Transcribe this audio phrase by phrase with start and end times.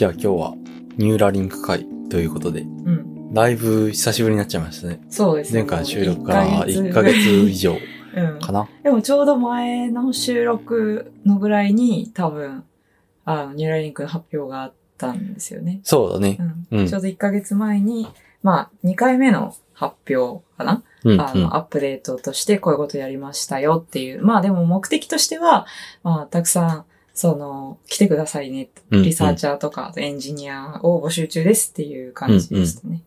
[0.00, 0.54] じゃあ今日は
[0.96, 3.34] ニューラリンク会ということで、うん。
[3.34, 4.98] だいぶ久しぶりになっちゃいましたね。
[5.10, 7.76] そうです前回の収録から1ヶ月以上
[8.14, 8.40] うん。
[8.40, 8.66] かな？
[8.82, 12.64] でもちょうど前の収録のぐらいに多分、
[13.26, 15.80] あの、ニューラリンクの発表があったんですよね。
[15.82, 16.38] そうだね
[16.70, 16.76] う。
[16.76, 16.78] ん。
[16.80, 18.08] うんちょうど1ヶ月前に、
[18.42, 24.24] まあ、2回目の発表かな、うん、あの、アップデートとしてこういうことやりましたよっていう。
[24.24, 25.66] まあでも目的としては、
[26.02, 26.84] まあ、たくさん、
[27.20, 28.70] その、来てくださいね。
[28.90, 33.02] うんリサーチャーとか、エンジニアを募集中ですっていう感じでしたね。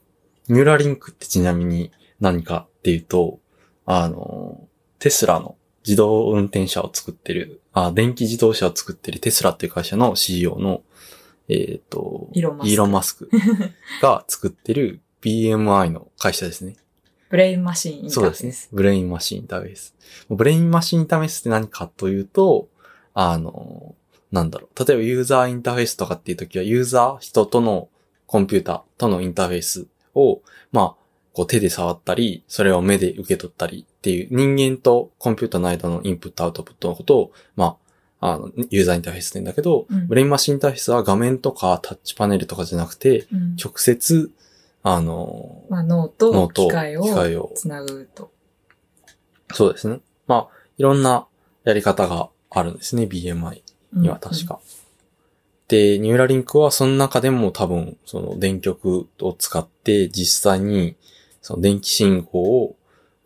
[0.50, 3.40] ニューラリンクってちなみに何かっていうと、
[3.88, 4.68] あの、
[5.00, 10.84] テスラの自動運転車を作ってる、あ、電気自動車を作ってるテスラっていう会社の CEO の、
[11.50, 13.30] えっ、と、イーロンマスクイーロンマスク
[14.04, 16.76] が作ってる BMI の会社ですね。
[17.32, 18.70] ブレインマシンインターそうですねフェース。。
[18.74, 19.96] ブレインマシンインターフェース。
[20.30, 22.70] ブレインマシンインターフェースって何かというと、
[23.16, 23.96] あの、
[24.34, 24.86] なんだろう。
[24.86, 27.88] 例えばユーザーインターフェースとかっていう時は、ユーザー、人との
[28.26, 31.04] コンピューターとのインターフェースを、まあ、
[31.34, 37.78] こう手で触ったり、それを目で受け取ったりっていう人間とコンピューターの間のインプットアウトプットのことを、ま
[38.20, 44.32] あ、あの、ユーザーインターフェースって言うんだけど、うんブレインマシンインターフェースは画面とかタッチパネルとかじゃなくて、うん直接、
[44.82, 48.32] あの、まあ、脳と脳と機械を機械をつなぐと。
[49.54, 50.00] そうですね。
[50.26, 51.28] まあ、いろんな
[51.66, 53.63] やり方があるんですね、BMI
[53.96, 54.60] には確か。
[55.68, 60.96] で、ニューラリンクはその中でも多分、その電極を使って実際に、
[61.42, 62.76] その電気信号を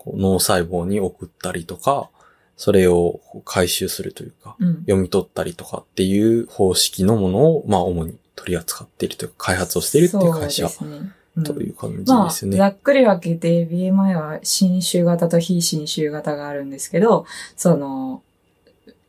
[0.06, 2.10] 脳細胞に送ったりとか、
[2.56, 4.68] それを回収するというか、うん。
[4.68, 4.76] うん。
[4.82, 11.02] 読み取ったりとかっていう方式のものを、まあ主に取り扱っているというか、開発をしているっていう会社そうですね。
[11.02, 12.58] うんという感じまあ、ですよね。
[12.58, 18.24] ざっくり分けて BMI は新種型と非新種型があるんですけど、その、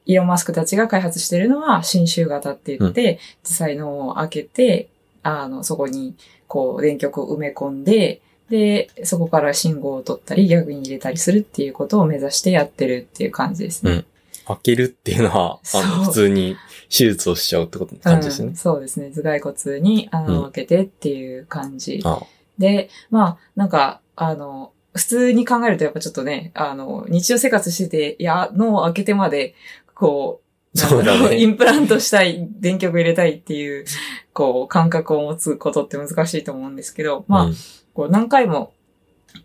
[0.08, 4.88] イーロンマスクたちが開発しているのは新種型って言って、実際脳を開けて、
[5.22, 6.16] あの、そこに、
[6.48, 14.06] こう、電極を埋め込んで、で、そこから信号を取ったり、逆に入れたりするっていうことを目指してやってるっていう感じですね。
[14.46, 16.56] 開けるっていうのは、あの、普通に
[16.88, 18.56] 手術をしちゃうってこと感じですねうん。
[18.56, 19.10] そうですね。
[19.14, 22.00] 頭蓋骨に穴を開けてっていう感じ。
[22.04, 22.22] あ
[22.58, 29.54] で、まあ、なんか、あの、普通に考えるとやっぱちょっとね、あの、日常生活してて、いや、脳を開けてまで、
[29.98, 30.42] こ
[30.74, 33.84] う、そうだねインプラントしたい、電極入れたいっていう、
[34.32, 37.54] こう、感覚を持つことって難しいと思うんですけど、まあ、うん
[37.98, 38.72] こう何回も、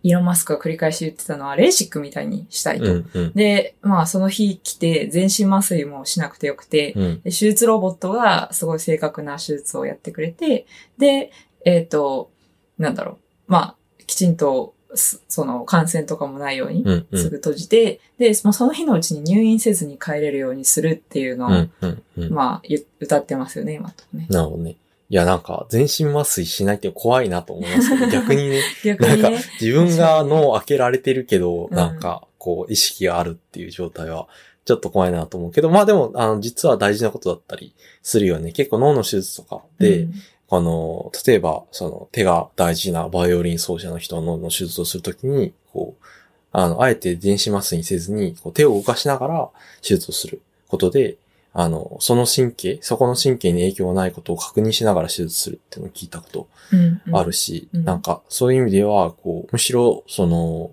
[0.04, 2.86] イーロンマスクが繰り返し言ってたのは、レーシックみたいにしたいと。
[2.86, 3.34] うん、うん。
[3.34, 7.22] で、まあ、その日来て、全身麻酔もしなくてよくて、うん。
[7.24, 10.68] で手術ロボットがすごい正確な手術をやってくれて、
[11.00, 11.32] で、
[11.66, 12.30] えっ、と、
[12.78, 13.18] なんだろう。
[13.48, 13.76] まあ、
[14.06, 17.20] きちんと、すその感染とかもないように、うん、うん。
[17.20, 22.34] すぐ閉じて、で、もうその日のうちに入院せずに帰れるようにするっていうのを、うん、うん、うん。
[22.34, 24.28] まあ、ゆ歌ってますよね、今とね。
[24.30, 24.78] なるほどね。
[25.10, 34.28] いや、なんか、全身麻酔しないって怖いなと思いますけど、 逆にね、なんか逆にね、、自分が脳を開けられてるけど、うんなんか、こう、意識があるっていう状態は、
[34.66, 38.54] ちょっと怖いなと思うけど、まあでも、あの、実は大事なことだったりするよね。
[38.54, 40.14] 結構脳の手術とかで、うん
[40.50, 46.06] あの、例えば、その、手が大事なバイオリン奏者の人の脳の手術をするときに、こう、
[46.52, 49.50] あの、あえて電子麻酔にせずに、こう手を動かしながら
[49.82, 51.18] 手術をすることで、
[51.54, 57.16] あの、その神経、そこの神経に影響がないことを確認しながら手術するっていうのを聞いたことうんうん。
[57.16, 57.86] あるし、うん。
[57.86, 60.72] なんか、そういう意味では、こう、むしろ、その、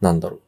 [0.00, 0.40] なんだろう、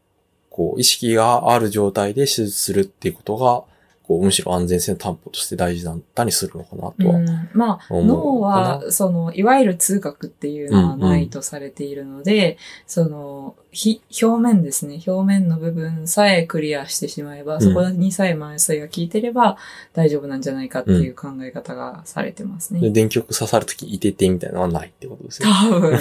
[0.51, 3.65] こう、意識がある状態で手術するっていうことが、
[4.13, 7.17] こう、むしろ安全性の担保として大事だったりするのかなとは。
[7.17, 15.01] うんまあ、脳かは、その、いわゆる痛覚っていうのはないとされているので、その、ひ、表面ですね。
[15.07, 19.57] 表面の部分さえクリアしてしまえば、んそこにさえ麻酔が効いてれば
[19.95, 22.81] 大丈夫なんじゃないかっていう考え方がされてますね。
[22.81, 25.49] で、電極刺さるとき、いててみたいなのはないってことですよ。
[25.49, 25.99] 多分。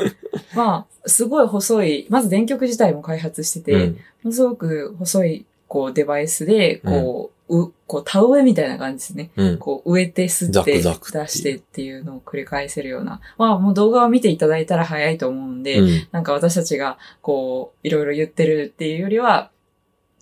[0.56, 3.92] まあ、すごい細い、まず電極自体も開発してて、うん。
[3.92, 9.30] ものすごく細い、こう、デバイスで、こう、う、こう、田植えみたいな感じですね。
[9.36, 9.58] うん。
[9.58, 13.20] こう植えて吸って出してっていうのを繰り返せるような。
[13.36, 16.08] まあもう動画を見ていただいたら早いと思うんで、うん。
[16.12, 19.50] なんか私たちがこういろいろ言ってるっていうよりは、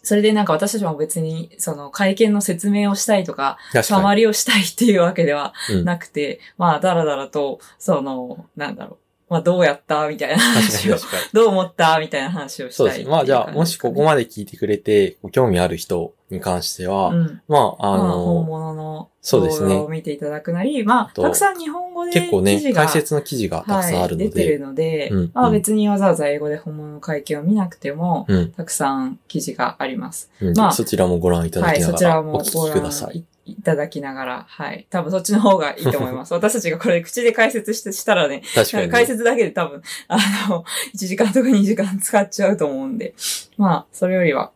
[0.03, 3.85] それでなんか私たちも別にその会見の説明をしたいとか、確かに。
[3.85, 8.99] サマリをしたいっていうわけではうんなくて、まあだらだらと、その、なんだろう。
[9.31, 10.09] まあどうやった？
[10.09, 10.97] みたいな話を。
[11.33, 11.99] どう思った？
[11.99, 17.41] みたいな話をしたそうですまあじゃあ、もしここまで聞いてくれて、ご興味ある人に関しては、うん。
[17.49, 28.53] まあ、あまあ、本の、物の動画を見ていただくなり、まあ、とたくさん日本語で結構ね、解説の記事がたくさんあるのはい、出てるで、ので、うんまあうん別にわざわざ英語で本物の会見を見なくても、うん。
[28.53, 30.31] たくさん記事があります。
[30.41, 33.19] うんまあそちらもご覧いただはい、きながらお聞きください。
[33.19, 34.87] いいただきながら、はい。
[34.91, 36.33] 多分そっちの方がいいと思います。
[36.35, 39.07] 私たちがこれ口で解説してしたらね、確かに、なんか解ね。
[39.07, 40.19] 説だけで多分、あ
[40.49, 40.65] の、
[40.95, 43.15] 1時間とか2時間使っちゃうと思うんで。
[43.57, 44.53] まあ、それよりは、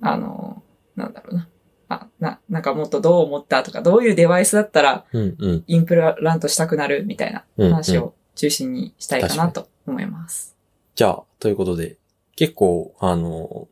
[0.00, 0.62] あの、
[0.96, 1.48] なんだろうな。
[1.88, 5.04] あ、な、なんかもっとどう思ったとか、どういうデバイスだったら。
[5.12, 10.56] インプラントしたくなるみたいな話を中心にしたいかなと思います。
[10.94, 11.96] じゃあ、ということで、
[12.36, 13.68] 結構、あの、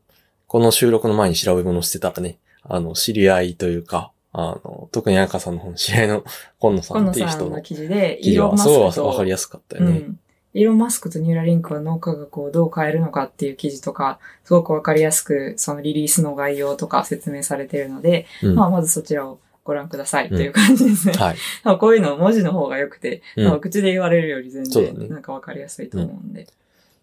[0.46, 6.25] この収録の前に調べ物してたらね、あの、知り合いというか、あの、特に赤さんの方の知り合いの
[6.58, 9.90] 今野さんっていう人の記事で、イーロンマスクと、わかりやすかったよね。
[9.90, 10.19] うん。
[10.55, 21.14] イーロン・マスクとニューラリンクは脳科学をどう変えるのかっていう記事とか、すごくわかりやすく、そのリリースの概要とか説明されているので、うんまあ、まずそちらをご覧くださいという感じですね。
[21.14, 21.37] はい。
[21.64, 26.46] まあこういうの文字の方が良くて、うんまあ口で言われるより全然なんかわかりやすいと思うんで。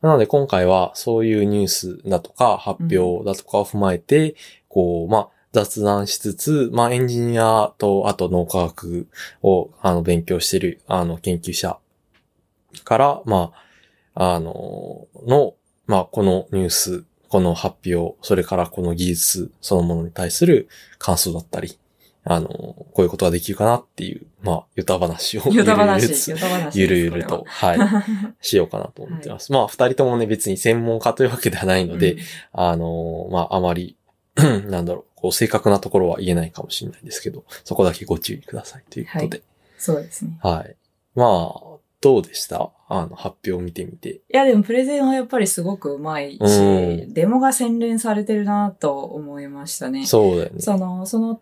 [0.01, 4.35] なので今回はそういうニュースだとか発表だとかを踏まえて、
[4.67, 9.07] こう、まあ、雑談しつつ、まあ、エンジニアと、あと脳科学
[9.41, 11.79] を、あの、勉強している、あの、研究者
[12.83, 13.51] から、ま
[14.13, 15.55] あ、あの、の、
[15.87, 20.67] まあ、このニュース、この発表、それからこの技術そのものに対する
[20.97, 21.79] 感想だったり、
[22.23, 26.79] あの、こういうことができるかなっていう、まあ、ゆた話をヨタ話、ゆるゆるヨタ話。
[26.79, 27.79] ゆるゆることはい、
[28.41, 29.51] しようかなと思ってます。
[29.51, 31.85] まあ、二人ともね、別に専門家というわけではない。
[31.85, 32.19] ので、うん
[32.53, 33.95] あのーまあ、あまり、
[34.69, 39.41] なんだろう、こう、正確なところは言えないかもしれないですけど、そこだけご注意くださいということで。
[39.77, 40.39] そうですね。
[40.41, 40.75] はい。
[41.15, 42.71] まあ、どうでした？
[42.87, 44.09] あの、発表を見てみて。
[44.09, 50.05] いや、でもプレゼンはやっぱりすごくうまいし、うんデモが洗練されてるなと思いましたね。
[50.05, 50.61] そうだよね。
[50.61, 51.41] その、その、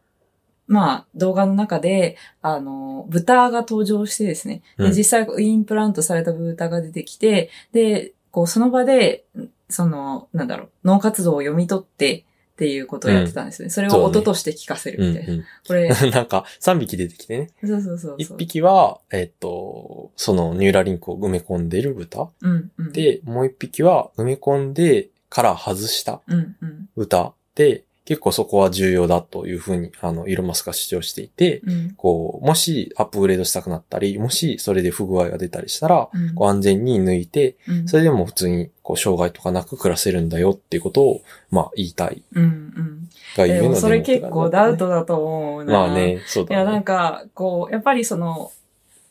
[0.66, 9.26] まあ、動画の中で、あの、豚が登場してですね、実際インプラントされた豚が出てきて、で、こう、その場で、
[9.70, 12.26] その、なんだろう、脳活動を読み取って
[12.58, 13.70] っていうことをやってたんですよね。
[13.70, 15.34] それを音として聞かせるうんみたいな。
[15.36, 16.10] うこれ、ん。
[16.10, 17.52] なんか、3匹出てきてね。
[17.64, 18.38] そうそうそう1そう。
[18.40, 22.32] 匹は、えっと、そのニューラリンクを埋め込んでる豚。
[22.42, 26.90] うん、うん。、で、もう1匹は埋め込んでから外したうん、うん。
[26.96, 36.34] 歌で、結構そこは重要だというふうに、あの、イーロンマスクが主張していて、うん、こう、もしアップグレードしたくなったり、もしそれで不具合が出たりしたら、うん。
[36.34, 41.22] こう安全に抜いて、うんそれでも普通にこう障害とかなく暮らせるんだよっていうことを、
[41.52, 43.10] まあ言いたいうん、うん。
[43.36, 45.74] がゆえのでもそれ結構ダウトトだと思うな。
[45.74, 45.94] まあ。
[45.94, 46.72] ね、そういや、だね。
[46.76, 48.52] なんか、こう、やっぱりその、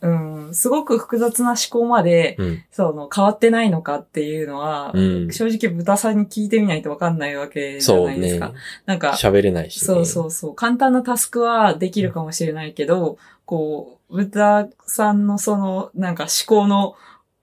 [0.02, 0.08] う
[0.50, 2.64] ん、すごく複雑な思考まで、うん。
[2.70, 5.32] その、変わってないのかっていうのは、うん。
[5.32, 8.52] 正直豚さんに聞いてみないとわかんないわけじゃそうねないですか。。
[8.84, 9.87] なんか、喋れないし、ね。
[9.87, 10.54] そうそうそう。
[10.54, 16.94] 簡単なタスクはできるかもしれないけど、こう、豚さんのその、なんか思考の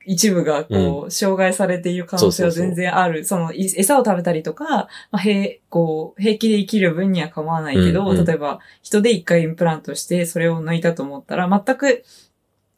[0.05, 3.25] 一部がこう、障害されている可能性は全然ある。
[3.25, 12.03] その、い餌を食べたりとか、まあ、平、こう、平気で生きる分には構わないけど、うんうん例えば、人で一回インプラントして、それを抜いたと思ったら、全く、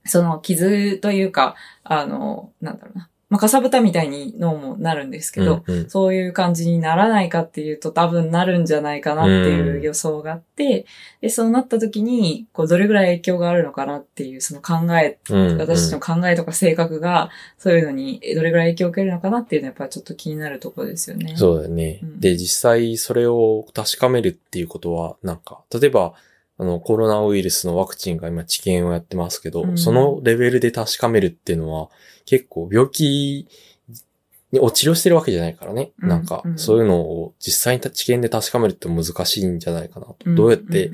[0.05, 3.09] その、傷というか、あの、なんだろうな。
[3.27, 10.85] まあ、かさぶたみたいに脳もなるんですけど、うんうんそういう感じにならないかっていうと多分なるんじゃないかなっていう予想があって、
[11.21, 21.35] で、そうなった時に、こう、どれぐらい影響があるのかなっていう、その考え、うんうん私たちの考えとか性格が、そういうのにどれぐらい影響を受けるのかなっていうのはやっぱりちょっと気になるところですよね。
[21.35, 21.99] そうだよね。
[22.03, 26.13] うんで、実際それを確かめるっていうことは、なんか、例えば、
[26.57, 29.77] あの、コロナウイルスのワクチンが今治験をやってますけど、うん。
[29.77, 31.89] そのレベルで確かめるっていうのは、
[32.25, 33.47] 結構病気
[34.53, 35.91] を治療してるわけじゃないからね。
[36.01, 36.09] うん。
[36.09, 36.57] なんかう、ん。
[36.57, 40.17] そういうのを実際に治験で確かめるって難しいんじゃないかなと。
[40.25, 40.35] うん。
[40.35, 40.91] どうやって、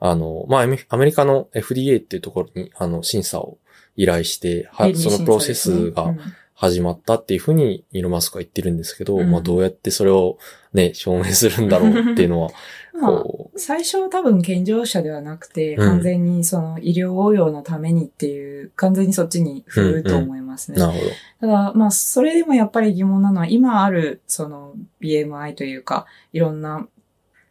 [0.00, 3.58] あの、まあ、アメリカの FDA っていうところに、あの、審査を
[3.96, 6.14] 依頼して、はそのプロセスが
[6.54, 10.38] 始まったっていうふうに、イーロンマスクは言ってるんですけど、うんまあ、どうやってそれを
[10.72, 12.50] ね、証明するんだろうっていうのは、
[12.94, 20.80] う んまあ、こ最初は多分健常者ではなくて、うん完全にその医療応用のためにっていう、完全にそっちに振ると思いますう、ね。
[20.80, 21.10] なるほど。
[21.40, 26.86] ただ、まあ、それでもやっぱり疑問なのは、今ある、その、BMI というか、いろんな、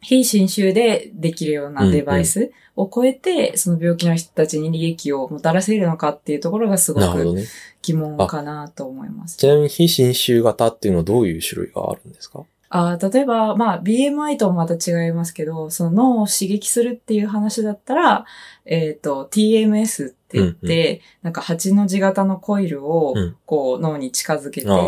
[0.00, 7.44] 非侵襲でできるようなデバイスを超えて、その病気の人たちに利益をもたらせるのかっていうところがすごくなるほどね。
[7.84, 9.36] 疑問かなと思います。
[9.36, 12.44] ちなみに非侵襲型っていうのはどういう種類があるんですか？
[12.76, 18.24] あー例えば、まあ、BMI ともまた違いますけど、その脳を刺激するっていう話だったら、
[18.64, 24.78] えっ、と、TMS って言って、なんか8の字型のコイルをうん、こう、脳に近づけて、ああ。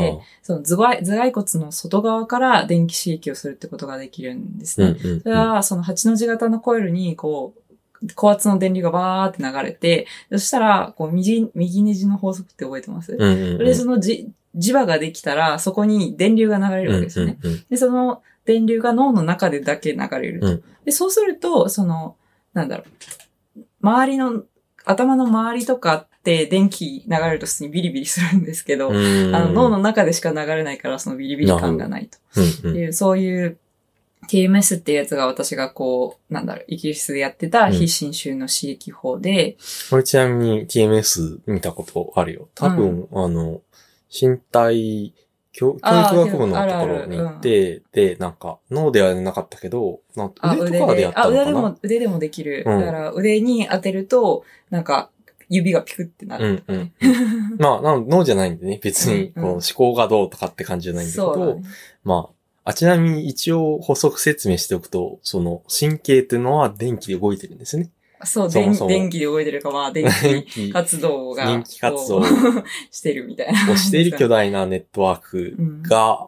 [0.42, 4.86] その頭蓋頭蓋骨の外側から電気刺激をするってことができるんですね。
[4.86, 5.20] うんうんうん。
[5.20, 7.60] それは、その8の字型のコイルに、こう、
[8.14, 13.56] 高圧の電流がバーって流れて、そしたら、こう、右、右ネジの法則って覚えてます、うんうんうん。
[13.56, 17.38] それでそのじ磁場ができたら、そこに電流が流れるわけですよね。
[17.42, 20.46] うんうんうんで、その電流が脳の中でだけ流れると。
[20.46, 22.14] うんで、そうすると、その、
[22.54, 22.84] なんだろ
[23.58, 23.60] う。
[23.82, 24.44] 周りの、
[24.84, 32.18] 頭の周りとかって電気流れると普通にビリビリするんですけど、うんあの脳の中でしか流れないからそのビリビリ感がないと。
[32.64, 33.58] うんうんいう、そういう
[34.28, 39.56] TMS っていうやつが私がこう、なんだろう、イギリスでやってた非侵襲の刺激法で、
[39.90, 42.49] これちなみに TMS 見たことあるよ。
[42.54, 43.61] 多分、あの、
[44.11, 45.14] 身体
[45.56, 51.42] 教、教育学部のところに行って、で、なんか、脳ではなかったけど、な腕とかでやったあ、のかな？
[51.42, 52.62] 腕でも、腕でもできる。
[52.66, 55.11] うんだから腕に当てると、なんか、
[55.49, 56.62] 指がピクってなる。
[56.66, 56.92] うんうん。
[57.59, 61.61] まあ、なん脳じゃないんでね、別に、うんこう思考がどうとかって感じじゃないんだけど。
[62.04, 62.36] まあ、
[62.66, 67.90] あ、ちなみに一応補足説明しておくと、その神経っていうのは電気で動いてるんですね。
[68.25, 70.04] そう、そもそも電電気で動いてるか、まあ、 電
[70.44, 72.25] 気活動が、電気活動
[72.90, 73.73] してるみたいな。
[73.73, 75.54] をしている巨大なネットワーク
[75.88, 76.26] が、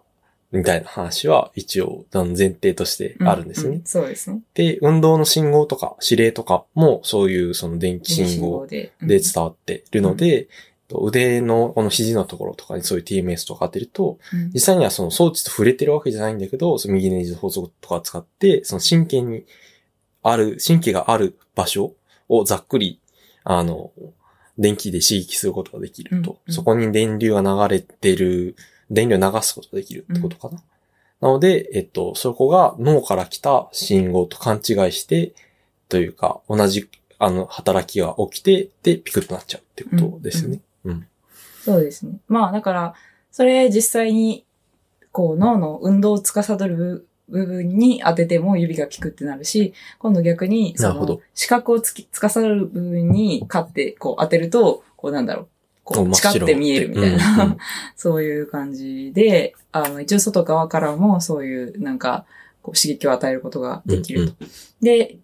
[0.52, 3.76] みたいな話は一応前提としてあるんですね。
[3.76, 4.40] ううそうですね。
[4.54, 8.92] で、運動の信号とか指令とかもそういうその電気信号で。
[9.02, 10.46] で伝わってるので、
[10.90, 19.44] 腕のこの肘のところとかにそういう TMS とか当てると、うん実際にはその装置と触れてるわけじゃないんだけど、その右ネジ法則とか使って、その神経に
[20.22, 21.92] ある、神経がある場所
[22.28, 23.00] をざっくり、
[23.44, 23.92] あの、
[24.58, 26.30] 電気で刺激することができると。
[26.32, 28.56] うんうんそこに電流が流れてる、
[28.90, 30.62] 電流を流すことができるってことかな。
[31.20, 35.34] なので、えっと、そこが脳から来た信号と勘違いして、
[35.88, 40.56] というか、同じ、あの、働きが起きて、で、ピクッとなっちゃうってことですよね。
[40.56, 40.62] うん。
[41.64, 42.18] そうですね。
[42.28, 42.94] まあ、だから、
[43.30, 44.44] それ実際に、
[45.12, 55.48] こう、脳の運動を司る部部分に当てても指がピクってなるし、今度逆に、その視覚をつき、司る部分に勝って、こう当てると、こうなんだろう、
[55.84, 56.54] こう、真っ白誓って。
[56.54, 57.18] 見えるみたいうんうん。
[57.18, 57.56] な、
[57.96, 62.24] そういう感じで、あの、一応外側からもそういう、なんか、
[62.62, 64.34] こう刺激を与えることができると。
[64.80, 65.18] で、その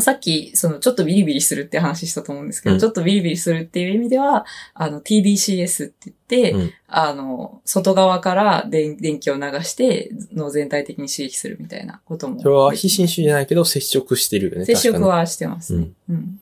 [0.00, 12.40] さっき、その、ちょっとビリビリするって話したと思うんですけど、うんちょっとビリビリするっていう意味では、あの、TDCS って言って、うんあの、外側から電電気を流して、脳全体的に刺激するみたいなことも。
[12.40, 14.64] それは非侵襲じゃないけど接触してるよね。
[14.66, 15.88] 接触はしてますね。
[16.10, 16.40] うん。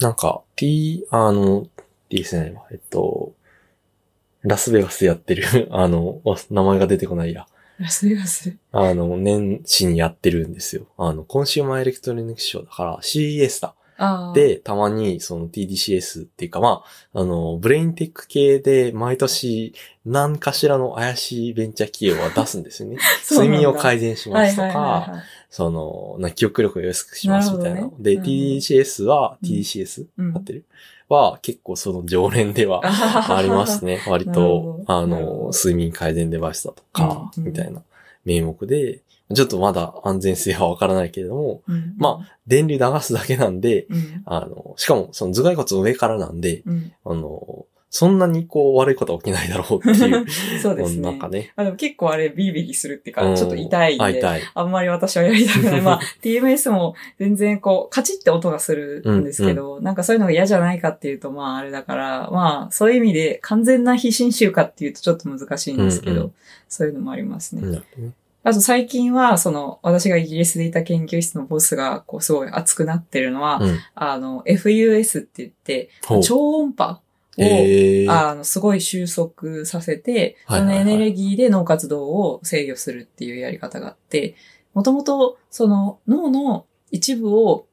[0.00, 2.62] なんか、T、あの、ゃないわ。
[2.70, 3.32] えっと、
[4.42, 7.46] ラスベガスでやってる、 あの、わ名前が出てこないや。
[7.78, 8.56] ラスベガス。
[8.72, 10.86] あの、年始にやってるんですよ。
[10.96, 13.74] あの、コンシューマーエレクトロニクスショーだから CES だ。
[14.32, 19.74] で、たまにその TDCS っていうか、まあ、あの、ブレインテック系で毎年
[20.06, 22.98] 何かしらの怪しいベンチャー企業は出すんですよね。
[23.28, 27.80] 睡眠を改善しますとか、はいその、な記憶力を良くしますみたいな。
[27.80, 30.06] なねで、うん TDCS は、うん TDCS?
[30.18, 30.64] うん合ってる？
[31.08, 34.00] は、結構その常連では ありますね。
[34.08, 37.82] 割と、あの睡眠改善デバイスだとか、みたいな
[38.24, 39.00] 名目で、
[39.34, 44.22] ちょっとまだ安全性はわからないけれども、うんま電流流すだけなんで、うん。
[44.24, 46.92] あの、しかもその頭蓋骨の上からなんで、うん。
[47.04, 50.26] あの、そんなにこう悪いことは起きないだろうっていう。
[50.60, 51.00] そうですね。
[51.00, 51.52] なんかね。
[51.56, 54.42] あでも結構あれビリビリするっていうか、うんちょっと痛いんで、あ痛い。
[54.54, 55.80] あんまり私はやりたくない。
[55.80, 66.32] まあ、 TMS も全然こう、カチって音がするんですけど、なんかそういうのが嫌じゃないかっていうと、まああれだから、まあそういう意味で完全な非侵襲かっていうとちょっと難しいんですけど、うんうん
[66.68, 67.82] そういうのもありますね。
[68.44, 73.78] あと最近は、その、私がイギリスでいた研究室のボスが、こう、すごい熱くなってるのは、うん。
[73.94, 75.90] あの、FUS って言って、
[76.22, 77.00] 超音波
[77.38, 84.34] を、えー、あの、すごい収束させて、そのエネルギーで脳活動を制御するっていうやり方があって、
[84.74, 87.66] もともと、その脳の一部を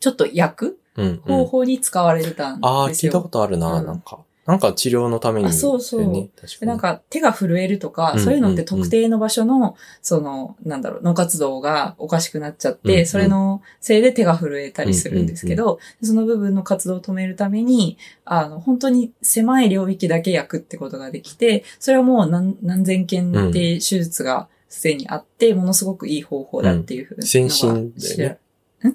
[0.00, 2.68] ちょっと焼くうん、うん方法に使われてたんですよ。
[2.70, 4.18] ああ、聞いたことあるな、うんなんか。
[4.44, 6.30] なんか治療のために、あそうそう。
[6.66, 13.06] なんか手が震えるとか、うんそういうのって特定の場所の、その、なんだろう、脳活動がおかしくなっちゃって、うんうん。
[13.06, 28.38] それのせいで手が震えたりするんですけど、その部分の活動を止めるために、あの、本当に狭い領域だけ焼くってことができて、それはもう何何千件って手術がすでにあって、ものすごくいい方法だっていうふうなのが先進だよね。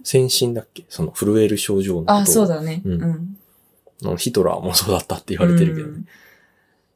[0.04, 0.84] 先進だっけ？
[0.89, 2.82] その震える症状のことあ、そうだね。
[2.84, 3.37] ううん
[4.18, 5.94] ヒトラーもそうだったって言われてるけどね。
[5.94, 6.08] うん。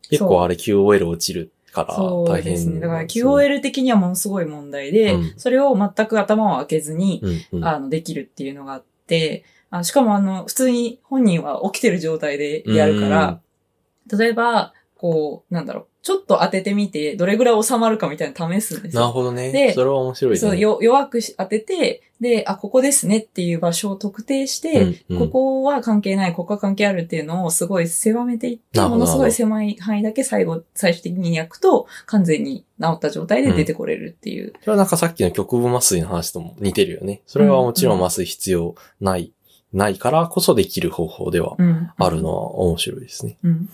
[0.09, 2.29] 結構あれ QOL 落ちるからそう。
[2.29, 2.53] 大変。
[2.53, 2.79] ですね。
[2.79, 5.33] だから QOL 的にはものすごい問題で、うん。
[5.37, 7.65] それを全く頭を開けずに、うんうん。
[7.65, 13.39] あの、できるっていうのがあって、あしかもあの、普通に本人は起きてる状態でやるから、
[14.17, 19.01] 例えば、こう、なんだろう、ちょっと当ててみて、どれぐらい収まるかみたいなの試すんですよ。
[19.01, 19.51] なるほどね。
[19.51, 20.39] でそれは面白いね。
[20.39, 34.53] そう、よ、弱くし当てて、で、あ、ここですねっていう場所を特定して、うんうんここは関係ない、ここは関係あるっていうのをすごい狭めていって、ものすごい狭い範囲だけ最後、最終的に焼くと、完全に治った状態で出てこれるっていう。
[34.61, 37.21] それはなんかさっきの局部麻酔の話とも似てるよね。
[37.25, 39.33] それはもちろん麻酔必要ない、
[39.73, 41.89] ないからこそできる方法ではうん。
[41.97, 43.37] あるのは面白いですね。
[43.43, 43.69] うん。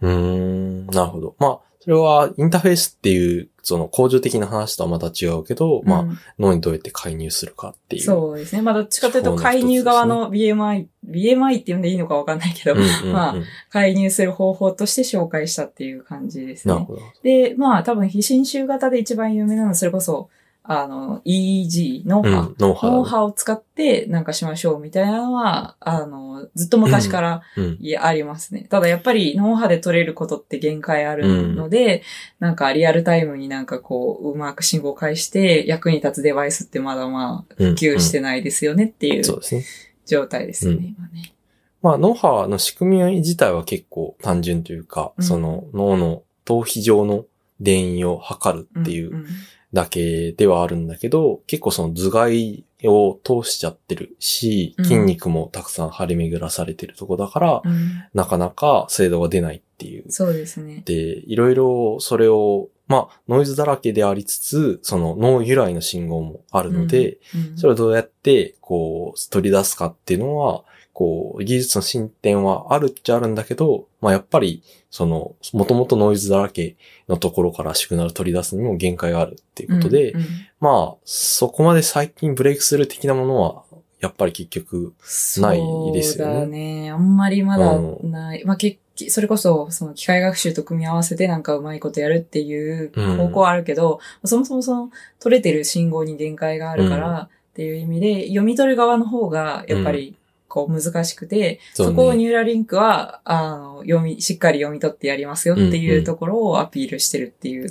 [0.00, 0.82] うん。
[0.84, 1.36] ん、なるほど。
[1.38, 8.02] まあ、それはインターフェースっていう、その工場的な話とはまた違うけど、まあ、うん脳にどうやって介入するかっていう。
[8.02, 8.62] そうですね。
[8.62, 13.10] まあ、どっちかというと、介入側の BMI、BMI って呼んでいいのかわかんないけど、うんうんうん。
[13.12, 13.34] まあ
[13.70, 16.74] 介入する方法として紹介したっていう感じですね。
[16.74, 17.00] なるほど。
[17.24, 20.28] で、まあ、多分、非侵襲型で一番有名なのは、それこそ、
[20.64, 22.28] あの、EEG、脳波。
[22.28, 27.78] うん、脳波を使ってなんかしましょうみたいなのは、あの、ずっと昔から、うん。
[27.80, 28.66] いや、ありますね。
[28.70, 32.02] ただやっぱり脳波で取れることって限界あるので、
[32.38, 39.64] なんかリアルタイムになんかこう、うまく信号を返して役に立つデバイスってまだまあ、うん普及してないですよねっていうそうですね。
[40.06, 41.34] 状態ですよね、うん今ね。
[41.82, 47.24] まあ、脳波の仕組み自体は結構単純というか、うんその脳の頭皮上の
[47.60, 49.26] 電位を測るっていううん
[49.72, 60.10] だけではあるんだけど、結構その頭蓋を通しちゃってるし、うん筋肉もたくさん張り巡らされてるとこだから、うんなかなか精度が出ないっていう。
[60.10, 60.82] そうですね。
[60.84, 76.76] で、いろいろそれを、まあ、ノイズだらけでありつつ、その脳由来の信号もあるので、うんそれをどうやって、こう、取り出すかっていうのは、こう、技術の進展はあるっちゃあるんだけど、まあやっぱり、その、もともとノイズだらけ
[77.08, 80.26] のところからシグナル取り出すにも限界があるっていうことで、うんうん。
[80.60, 83.64] まあ、そこまで最近ブレイクスルー的なものは、
[84.00, 84.94] やっぱり結局、
[85.38, 86.32] ないですよね。
[86.32, 86.90] そうだね。
[86.90, 88.44] あんまりまだうない。
[88.44, 100.16] まあ、結それこそ、その機械学習と組み合わせてなんかうまいことやるっていう方向はあるけど、そもそもその取れてる信号に限界があるからっていう意味で、読み取る側の方がやっぱり
[100.52, 107.70] こう難しくて、そこをニューラリンクは、あの、読み、しっかり読み取ってやりますよっていんううんところをアピールしてるっていう。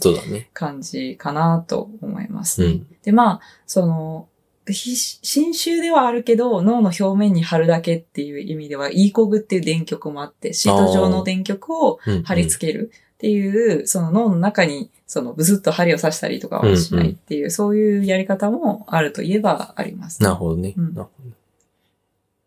[0.54, 2.68] 感じかなと思いますね。
[2.68, 2.88] うん。
[3.04, 4.28] で、まあ、その、
[4.68, 20.74] ひ新種ではあるけど、脳の表面に貼るだけっていう意味では、ECOG っていう電極もあって、シート状の電極をうん貼り付けるっていう、その脳の中に、そのブスッと針を刺したりとかはしないっていう、そういうやり方もあるといえばあります、なるほどね。
[20.76, 21.21] うんなるほどね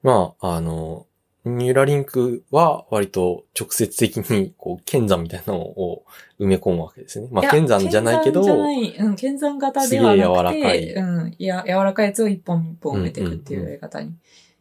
[0.04, 1.06] まあ、あの、
[1.46, 6.04] ニューラリンクは割と直接的に、こう、剣山みたいなのを
[6.38, 7.28] 埋め込むわけですね。
[7.30, 14.14] まあ、剣山じゃないけど、剣山じゃない、うん、剣山型ではなくて、すげえ柔らかいうん、いや、柔らかいやつを一本一本埋めていくっていうやり方に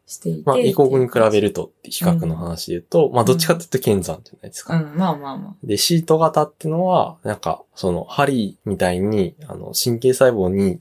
[0.05, 0.43] していて。
[0.45, 1.41] まあ、異国に比べる。
[1.41, 4.77] ると比較の話で言うと、まあ、どっちかっていうと剣山じゃないですか。
[4.77, 10.79] うん、まあまあまで、シート型ってのは、なんか、その、針みたいに、あの、神経細胞に、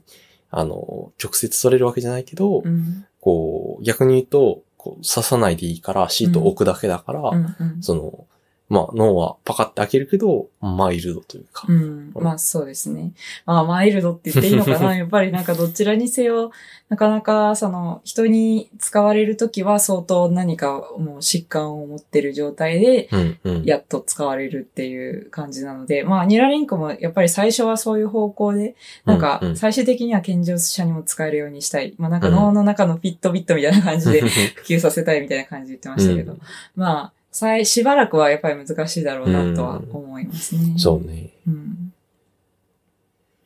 [0.51, 2.67] あの、直接取れるわけじゃないけど、あ。
[2.67, 3.05] うん。
[3.23, 7.81] こう、逆に言うと、こう、刺さないでいいから、シートを置くだけだから、うんうん。
[7.81, 8.27] その、
[8.69, 11.65] まあ、脳はパカって開けるけど、マイルドというか。
[11.67, 12.11] うん。
[12.15, 13.11] まあそうですね。
[13.45, 16.51] まあマイルドって言っていいのかな やっぱりなんかどちらにせよ、
[16.89, 23.63] なかなかその人に使われるときは相当何かもう疾患を持ってる状態で、うん、うん。
[23.63, 31.93] やっと使われるっていう感じなので、まあニラリンクもやっぱり最初はそういう方向で、なんかうんうん最終的には健常者にも使えるようにしたい。
[31.97, 34.21] まあなんか脳の中のピットビットみたいな感じで
[34.55, 36.39] 普及させたいみたいな感じで言ってましたけど、うん
[36.75, 40.75] まあ、さいしばらくはやっぱり難しいだろうなとは思いますね。
[40.77, 41.31] そうね。
[41.47, 41.93] うん。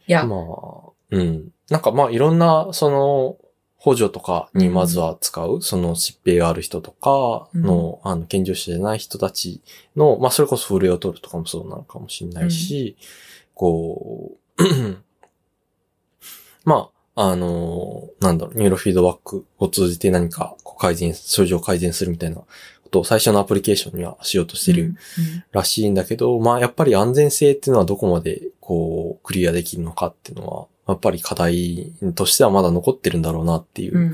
[0.07, 1.51] いや、まあ、うん。
[1.69, 3.37] なんかまあ、いろんな、その、
[3.77, 9.61] 補助とかにまずは使う、その疾病がある人とかの、あの、健常者じゃない人たち
[9.95, 12.97] の、まあ、それこそ震えを取るとかもそうなのかもしれないし、
[13.53, 14.63] こう、
[16.65, 22.43] まあ、あの、なんだろう、ニューロフィードバックを通じて何かこう改善、症状を改善するみたいな
[22.87, 24.95] ことを最初のアプリケーションにはしようとしてる
[25.51, 34.13] らしいんだけど、まあやっぱり安全性っていうのはどこまでこうクリアできるのかっていうのは、やっぱり課題としてはまだ残ってるんだろうなっていうん、うんう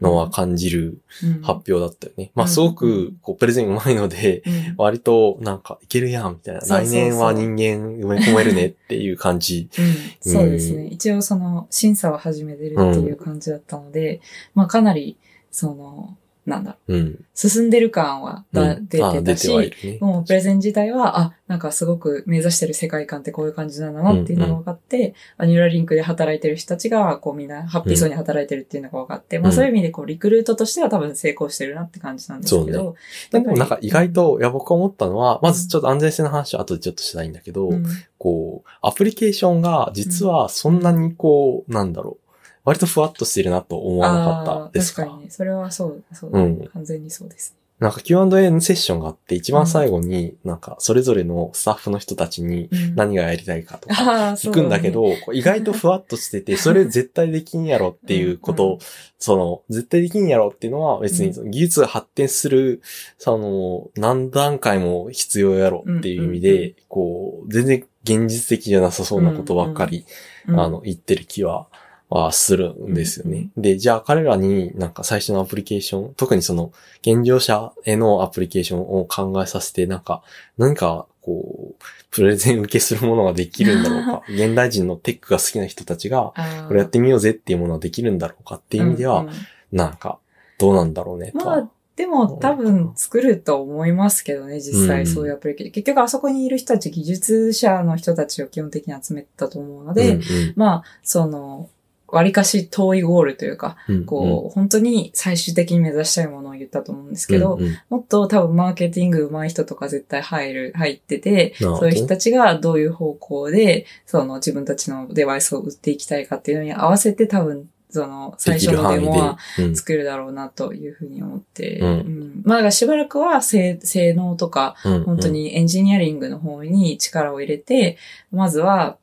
[0.00, 2.32] のは感じるうん発表だったよね。
[2.34, 6.60] まあうんすごくこうプレゼンうまいので、うん割となんかいけるやんみたいな。
[6.60, 9.68] 来年は人間埋め込めるねっていう感じ。
[9.78, 10.86] うんそうですね。
[10.86, 14.22] 一応その審査を始めてるっていう感じだったので、
[14.54, 15.18] まあかなり、
[15.50, 17.24] その、なんだろう、うん。
[17.34, 19.98] 進んでる感はだ、うん出てたし、ね。
[20.00, 32.94] もうプレゼン自体は、あ、なんかすごく目指してる世界観ってこういう感じなんだなっていうのが分かって、あニューラリンクで働いてる人たちが、こうみんなハッピーそうに働いてるっていうのが分かって、まあそういう意味でこうリクルートとしては多分成功してるなって感じなんですけそど。
[33.30, 37.84] でもなんか意外と、いや僕思ったのは、まずちょっと安全性の話は後でちょっとしたいんだけど、うん、
[38.18, 42.23] こう、アプリケーションが実はそんなにこう、なんだろう、
[42.64, 45.02] 割とふわっとしてるなと思わなかったですか？
[45.02, 45.30] 確かにね。
[45.30, 46.30] それはそう、そう。
[46.32, 46.66] うん。
[46.72, 47.56] 完全にそうです。
[47.80, 52.94] なんか Q&A のセッションがあって、一番最後になんかそれぞれのスタッフの人たちにうん。
[52.94, 53.94] 何がやりたいかとか
[54.34, 58.78] 聞くんだけど、意外とふわっとしてて、それ絶対できんやろっていうこと
[59.18, 62.80] その、絶対できんやろっていうのは別に技術が発展する、
[63.18, 70.06] その、何段階も必要やろっていう意味うんうんで、こう、全然現実的じゃなさそうなことばっかり、
[70.46, 70.60] うん。
[70.60, 71.66] あの、言ってる気は、
[72.08, 73.48] はするんですよね。
[73.56, 80.22] で、じゃあ彼らになんか最初のアプリケーション、特にその、現状者へのアプリケーションを考えさせて、なんか、
[80.58, 84.22] 何か、こう、プレゼン受けするものができるんだろうか。
[84.30, 86.32] 現代人のテックが好きな人たちが、
[86.68, 89.32] これやってみようぜっていうものができるんだろうかっていう意味では、うんうん
[89.74, 90.20] なんか、
[90.58, 91.56] どうなんだろうね、とは。
[91.56, 95.74] まあ、でも多分作ると思いますけどね、実うん際そういうアプリケーション。
[95.74, 100.22] 結局あそこにいる人たち、技術者の人たちを基本的に集めてたと思うので、うん
[100.54, 101.68] まあ、その、
[102.14, 104.04] 割かし遠いゴールというか、うん、うん。
[104.04, 107.78] こう、本当に最終的に目指したいものを言ったと思うんですけど、うんうん。
[107.90, 119.38] もっと多分マーケティング上手い人とか絶対入る、入ってて、そういう人たちがどういう方向で、その自分たちのデバイスを売っていきたいかっていうのに合わせて多分、その最初のデモは
[119.74, 121.88] 作るだろうなというふうに思って、うん。
[121.88, 122.42] うん。
[122.44, 125.04] まあだからしばらくは性性能とか、うんうん。
[125.04, 127.96] 本当にエンジニアリングの方に力を入れて、
[128.32, 128.98] まずは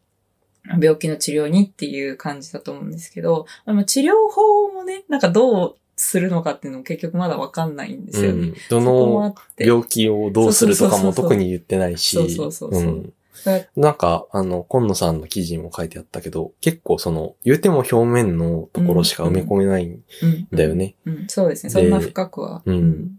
[0.80, 3.46] 病気の治療にっていう感じだと思うんですけど、
[3.86, 8.50] 治療法もね、なんかどうするのかっていうのも結局まだわかんないんですよね。
[8.50, 9.36] うんどの。
[9.58, 13.14] 病気をどうするとかも特に言ってないし、そうそうそう
[13.76, 20.96] なんか、あの、今野さんの記事にも書いてあったけど、結構その、言うても表面のところしか埋め込めないんうんだよね。
[21.06, 21.72] うん、そうですね。
[21.72, 22.62] そんな深くは。
[22.66, 23.18] うん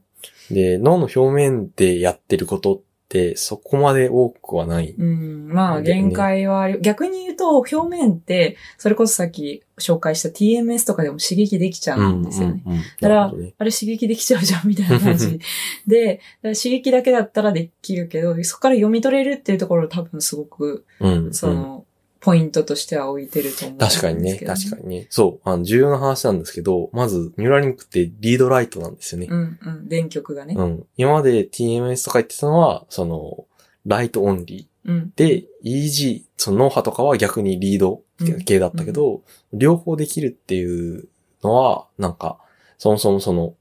[0.50, 2.91] で、脳の表面でやってることって、
[3.36, 4.94] そこまで多くはない。
[4.98, 5.48] うん。
[5.48, 12.62] まあ、限界はあり、逆に言うと、表面って、それこそさっき紹介した TMS とかでも刺激できちゃうんですよね。
[12.64, 15.40] うんうんうんだからねあれ刺激できちゃうじゃんみたいな感じ。
[15.86, 21.84] で、刺激だけだったらできるけど、そこから読み取れるっていうところを多分すごく、うんその、
[22.22, 25.06] ポイントとしては置いてると思うんです確かにね、けど確かにね。
[25.10, 29.26] そう、あの、重要な話なんですけど、まず、ニューラリンクってリードライトなんですよね。
[29.28, 29.88] うんうん。
[29.88, 30.54] 電極がね。
[30.56, 30.86] うん。
[30.96, 33.44] 今まで TMS とか言ってたのは、その、
[33.86, 34.90] ライトオンリー。
[34.90, 35.12] うん。
[35.16, 38.02] で、EG、その脳波とかは逆にリード
[38.44, 41.08] 系だったけど、両方できるっていう
[41.42, 42.38] のは、なんか、
[42.78, 43.54] そもそもその、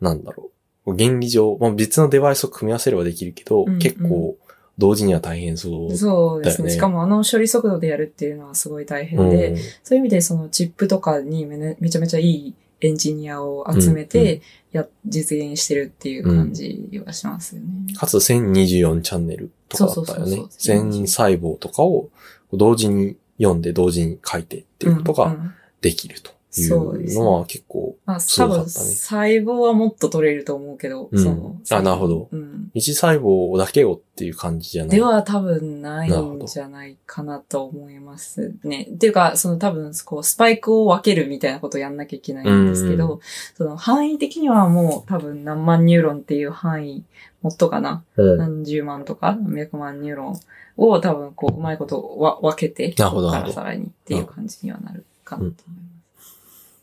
[0.00, 0.50] なんだろ
[0.86, 0.96] う。
[0.96, 4.38] 原理上、まあ、別のデバイスを組み合わせればできるけど、うんうん結構、
[4.78, 5.96] 同時には大変そう。
[5.96, 6.70] そうですね。
[6.70, 17.94] しかもあの処理速度でやるっていうのはすごい大変で、うんそういう意味でそのチップとかにめ,、ね、めちゃめちゃいいエンジニアを集めうんうてや、実現してるっていう感じはしますよね。
[17.94, 20.36] かつ1024チャンネルとかだったよねそうそうそう。
[20.36, 20.48] そう
[20.90, 22.10] 全細胞とかを
[22.52, 27.22] 同時に読んで同時に書いてっていうことがうんうんできるといそうですね。
[27.22, 28.86] うのは結構、まあ、す多分、ごかったね。
[28.86, 31.22] 細胞はもっと取れると思うけど、うん。
[31.22, 32.28] その、あなるほど。
[32.30, 32.70] うん。
[32.74, 34.96] 一細胞だけをっていう感じじゃない。
[34.96, 38.88] では多分ないんじゃないかなと思いますね。
[38.94, 43.20] っていうか、その多分、こう、スパイクを分けるみたいなことをやんなきゃいけないんですけうど、
[43.54, 47.04] その範囲的にはもう多分何万ニューロンっていう範囲、
[47.42, 48.04] もっとかな。
[48.16, 48.38] うん。
[48.38, 50.40] 何十万とか何百万ニューロン
[50.76, 53.28] を多分こう、うまいことわ分けて、なるほど。
[53.28, 55.80] ここからさらにっていう感じにはなるかなと思い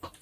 [0.02, 0.14] ます。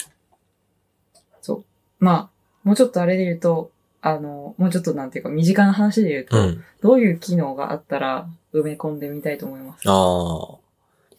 [1.43, 1.65] そう。
[2.03, 2.29] まあ、
[2.65, 6.65] もうちょっとあれで言うと、あの、もうちょっとなんていうか身近な話で言うと、うん。
[6.83, 9.89] どういう機能があったら埋め込んでみたいと思います？
[9.89, 10.59] ああ。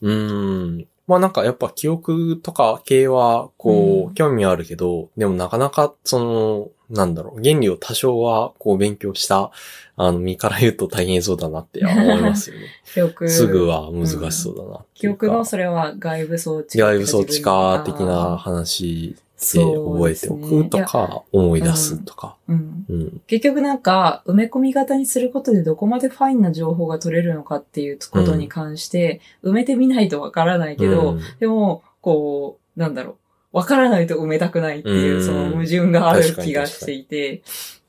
[0.02, 0.88] うーん。
[1.08, 9.52] まあなんかやっぱ記憶とか系は、こう興味はあるけど、でもなかなか、その、なんだろう、原理を多少は、こう、勉強した、
[9.96, 12.68] あの、身から言うと大変そうだなって思いますよね。
[12.94, 13.30] 記憶。
[13.30, 22.38] すぐは難しそうだなっていうか記憶のそれは外部装置外部装置化的なあ話ーで覚えておくとか、思い出すとか。
[22.50, 22.86] ーうん。
[22.90, 23.22] うん。
[23.28, 33.18] 結局なんか、埋め込み型にすることでどこまでファインな情報が取れるのかっていうことに関して、埋めてみないとわからないけど、うんでも、こう、なんだろ
[33.54, 37.44] う、わからないと埋めたくないっていうう、んその矛盾がある気がしていて、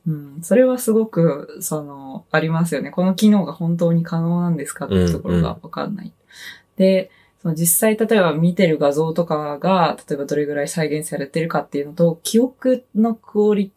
[0.06, 2.90] うん、それはすごく、その、ありますよね。
[2.90, 6.12] この機能が本当に可能なんですかっていうところがわかんない。
[6.76, 7.10] で、
[7.44, 13.70] その実際、例えば見てる画像とかが、例えばどれぐらい再現されてるかっていうのと、記憶のクオリ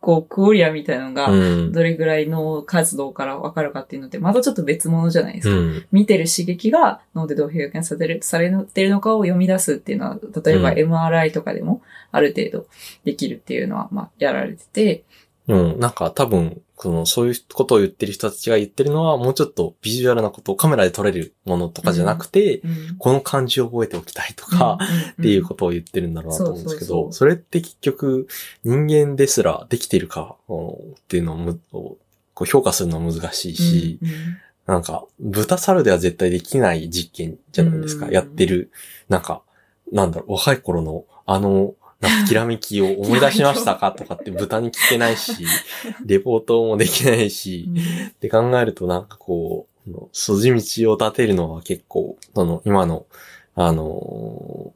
[0.00, 1.72] こう、クオリアみたいなのが、うん。
[1.72, 5.56] どれぐらい脳活動からわかるかっていうのって、またちょっと別物じゃないですか。
[5.56, 5.86] うん。
[5.90, 12.66] 見てる刺激が脳でどう表現されるされてるのかを読み出すっていうのは、例えばうん MRI とかでもある程度
[13.04, 15.04] できるっていうのは、まあ、やられてて、
[15.48, 15.80] うん。
[15.80, 24.78] なんか多分、その、そういうことを言ってる人たちが言ってるのは、もうちょっとビジュアルなことをカメラで撮れるものとかじゃなくて、うんこの漢字を覚えておきたいとか、
[25.12, 28.28] っていうことを言ってるんだろうなと思うんですけど、それって結局
[28.64, 30.72] 人間ですらできているかうんっ
[31.08, 31.34] ていうの
[31.72, 31.96] を
[32.34, 34.14] こう評価するのは難しいし、うんうん
[34.66, 38.04] なんか豚猿では絶対できない実験じゃないですか。
[38.04, 38.70] うんやってる、
[39.08, 39.40] なんか、
[39.90, 45.44] なんだろう、若い頃のあの、なんかきらめきを思い出しましたかとかって豚に聞けないし、
[46.06, 47.68] レポートもできないし、
[48.10, 50.50] って考えるとなんかこう、の筋
[50.82, 53.06] 道を立てるのは結構、その今の、
[53.54, 54.72] あの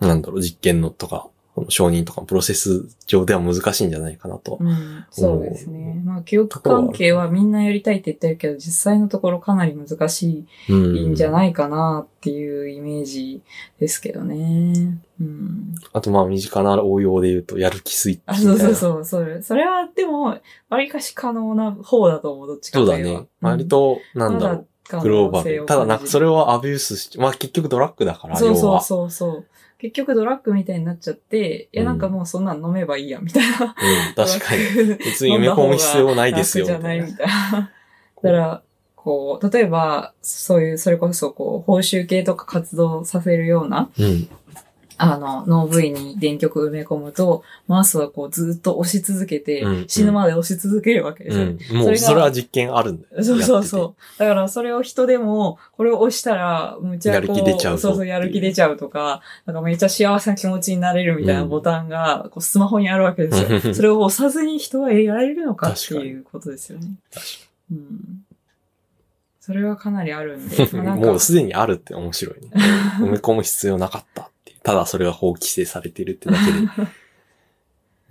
[0.00, 4.58] ーなんだろう、実験のとか、この承認とかプロセス上では難しいんじゃないかなと。
[4.60, 6.02] うん、そうですね。
[6.04, 10.96] まあ、記憶関係はみんなやりたいって言ってるけど、実際のところかなり難しうん。
[10.96, 13.40] いんじゃないかなっていうイメージ
[13.80, 14.98] ですけどね。
[15.18, 15.74] うん。
[15.94, 18.74] あとまあ身近な応用で言うと、やる気スイッあ、チみたいな。
[18.74, 19.24] そうそうそう。
[19.24, 20.38] それそれはでも、
[20.68, 23.20] 割かし可能な方だと思う、どっちかそうだといえば。
[23.20, 23.26] ね。
[23.40, 25.64] 割と、なんだろう、うグローバル。
[25.64, 28.80] ただなんかそれをアビュースし、まあ結局ドラッグだから、そうそう。
[28.82, 29.44] そうそう。
[29.78, 33.56] 結局ドラッグみたいになっちゃって、いやなんかもうそんなん飲めばいいや、みたいな。
[33.58, 34.88] うん、確かに。
[34.88, 34.94] に。
[34.96, 36.66] 別に埋め込む必要ないですよ。
[36.66, 37.70] 楽じゃないみみたいな。
[38.22, 38.62] だから、
[38.94, 44.28] こう、例えば、そういう、それこそ、こう、報酬系とか活動させるようなうん。
[44.98, 51.44] あの、脳部位に電極埋め込むと、マウスはこう、ずっと押し続けて、うん死ぬまで押し続けるわけですよ。
[51.44, 51.76] うん。
[51.78, 53.24] もう、それは実験あるんだよ。
[53.24, 54.18] そうそうやそう。
[54.18, 63.48] だからそれを人でも、これを押したら、むちゃこう、やる気出ちゃうぞそうそう、やる気出ちゃうとか、なんかめっちゃ幸せな気持ちになれるみたいなボタンが、こうスマホにあるわけですよ。
[63.64, 66.88] うんそれを押さずに人はやれるのかっていうことですよね。
[67.12, 67.26] 確
[67.72, 68.24] うん。
[69.40, 70.56] それはかなりあるんで。
[70.56, 72.50] か にまあもうすでにあるって面白いね。
[72.98, 74.30] 埋め込む必要なかった。
[74.66, 76.58] ただそれが法規制されてるってだけで。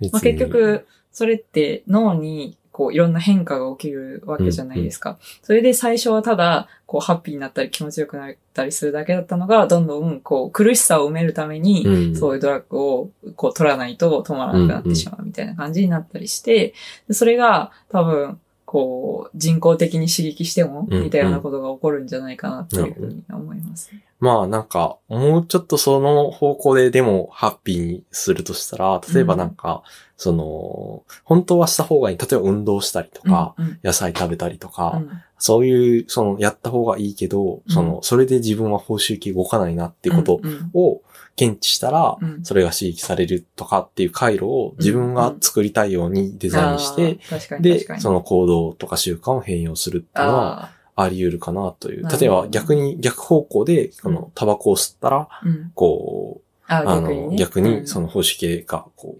[0.00, 5.18] 別まあ、に結局、それって脳に、こう、いろんな変化が起きるわけじゃないですか。
[5.42, 16.72] それで最初はただ、こう、ハッピーになったり気持ちよくなったりするだけだったのが、どんどん、こう、苦しさを埋めるために、うんそういうドラッグを、こう、取らないと止まらなくなってしまうみたいな感じになったりして、
[17.06, 23.92] でそれが、多分、こう、人工的に刺激しても、うん似たようなことが起こるんじゃないかなっていうふうに思います。
[24.18, 29.82] まあなんか、もうちょっとその方向ででもハッピーにするとしたら、例えばなんか、
[30.16, 32.18] その、本当はした方がいい。
[32.18, 33.78] 例えば運動したりとか、うん、うん。
[33.84, 35.10] 野菜食べたりとか、うん。
[35.38, 40.70] そういう、その、やった方がいいけど、その、それで自分は報酬系動かないなっていうことうんうん。
[40.72, 41.02] を
[41.36, 42.44] 検知したら、うん。
[42.44, 47.18] それが刺激されるとかっていう回路を自分が作りたいようにデザインして、
[47.60, 52.08] でその行動とか習慣を変容するっていうのはああり得るかなという。
[52.08, 54.14] 例えば逆に逆方向で、こうん。
[54.14, 55.28] のタバコを吸ったら。
[55.74, 59.18] こう、ああの、逆にその、の報酬系が、こ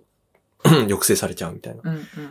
[0.64, 1.82] う、 抑制されちゃうみたいな。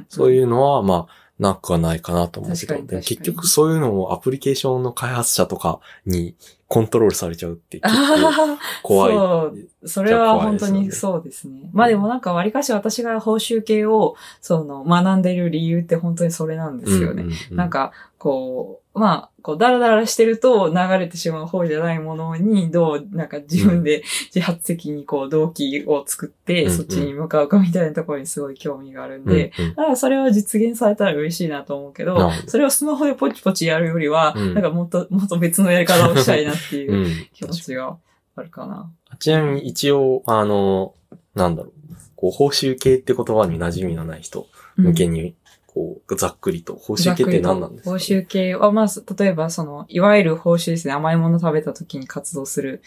[0.09, 6.35] そういうのは、まあ、なくはないかなと思うけど、でも結局そういうのもアプリケーションの開発者とかに
[6.67, 7.99] コントロールされちゃうって結構
[8.55, 9.13] あ怖い。
[9.13, 11.69] そうそれは本当にそうですね。
[11.73, 17.23] まあでもなんか割かし私が報酬系を、その、学んでる理由って本当にそれなんですよね。
[17.23, 24.03] うううなん、か、こう、まあ、こう、ダラダラしてると流れてしまう方じゃないものに、どう、なんか自分で
[24.34, 34.53] 自発的にこう、動機を作って、そっちに向かうかみたいなところにすごい興味があるんで、だからそれは実現されたら嬉しいなと思うけどそれをスマホでポチポチやるよりは、うん。
[34.53, 37.05] なんかもっと、もっと別のやり方をしたいなっていう うん。
[37.34, 37.97] 気持ちが
[38.36, 38.89] あるかな。
[39.19, 40.93] ちなみに一応、あの、
[41.36, 41.73] なんだろう、
[42.15, 45.36] こう、報酬系って言葉に馴染みのない人向けに、
[45.75, 47.89] こう、ざっくりと、報酬系って何なんですか？
[47.91, 48.88] 報酬系は、まあ、
[49.19, 52.81] 例えばその、いわゆる報酬ですね、甘いもの食べた時に活動する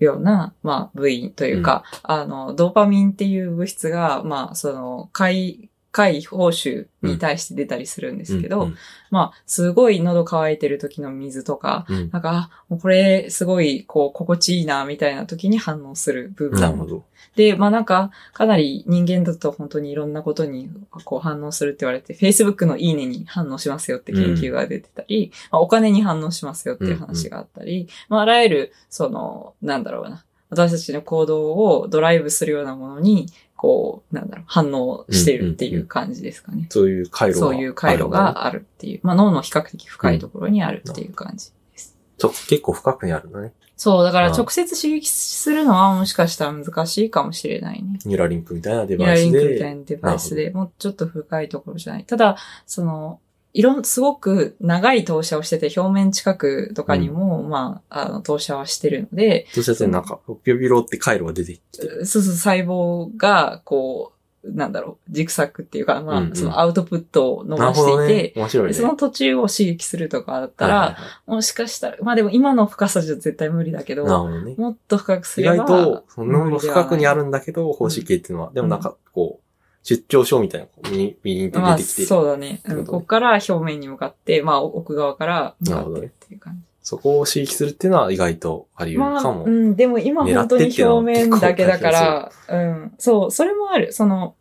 [0.00, 8.76] ような、まあ、部位というか、あの、ドーパミンっていう物質が、まあ、その、快、快報酬に対して出たりするんですけど、うん
[9.10, 16.60] まあ、すごい喉乾いてる時の水とか、うんなんか、あもうこれ、すごい、こう、心地いいな、みたいな時に反応する部分。
[16.60, 17.04] なるほど。
[17.34, 20.68] で、まあなんか、かなり人間だと本当にいろんなことに
[21.04, 36.66] こう反応するって言われて、Facebook のいいねに反応しますよって研究が出てたり、まあ、お金に反応しますよっていう話があったり、まああらゆる、その、なんだろうな、私たちの行動をドライブするようなものに、こう、なんだろう、反応しているっていう感じですかね。
[36.70, 41.96] そういう回路がそういう回路があるっていう、まあ脳の比較的深いところにあるっていう感じです。
[42.18, 43.52] そう、結構深くにあるのね。
[43.76, 47.98] そう、だからうん直接刺激するのはもしかしたら難しいかもしれないね。
[48.04, 49.38] ニューラリンクみたいなデバイスで。
[49.38, 52.04] ンクみたいなデバイスで、もうちょっと深いところじゃない。
[52.04, 53.20] ただ、その、
[53.56, 62.04] いろん、すごく長い投射をしてて、表面近くとかにも、まあ、あの、投射はしてるので、どうしてなんか、ピョビロって回路が出てきて。
[62.04, 64.12] そうそう、細胞が、こ
[64.44, 68.38] う、なんだろう、ジグザグっていうか、まあ、うんうんそのアウトプットを伸ばしていて、。
[68.38, 68.72] 面白いね。
[68.74, 70.94] でその途中を刺激するとかだったら、はいはい
[71.30, 74.54] はもしかしたら、まあでも今の深さじゃ絶対無理だけど、どね。
[74.58, 75.56] もっと深くす意れば。
[75.66, 79.45] 外と、その深くにあるるんだけど、方式系っていうのは、でもなんか、こう、
[79.86, 82.60] 出張症みたいな、ビビーンってまあ、出てきて、そうだね。
[82.64, 88.98] うんここから表面に向かって、まあ、奥側から向かってっていう感そこを刺激するっていうのは意外とありじ。
[88.98, 89.44] まあ、得るかも。
[89.44, 93.92] うん、でも今本当に表面だけだから、うん、そう、それもある。
[93.92, 94.34] その、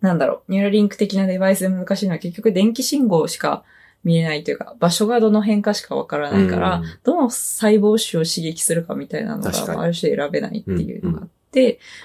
[0.00, 3.62] なんだろう、ニューラリンク的なデバイスで難しいのは結局電気信号しか
[4.02, 11.35] 見えないというか、場所がどの変化しかわからないから、うんどの細胞種を刺激するかみたいなのが、あある種選べないっていうのがあって、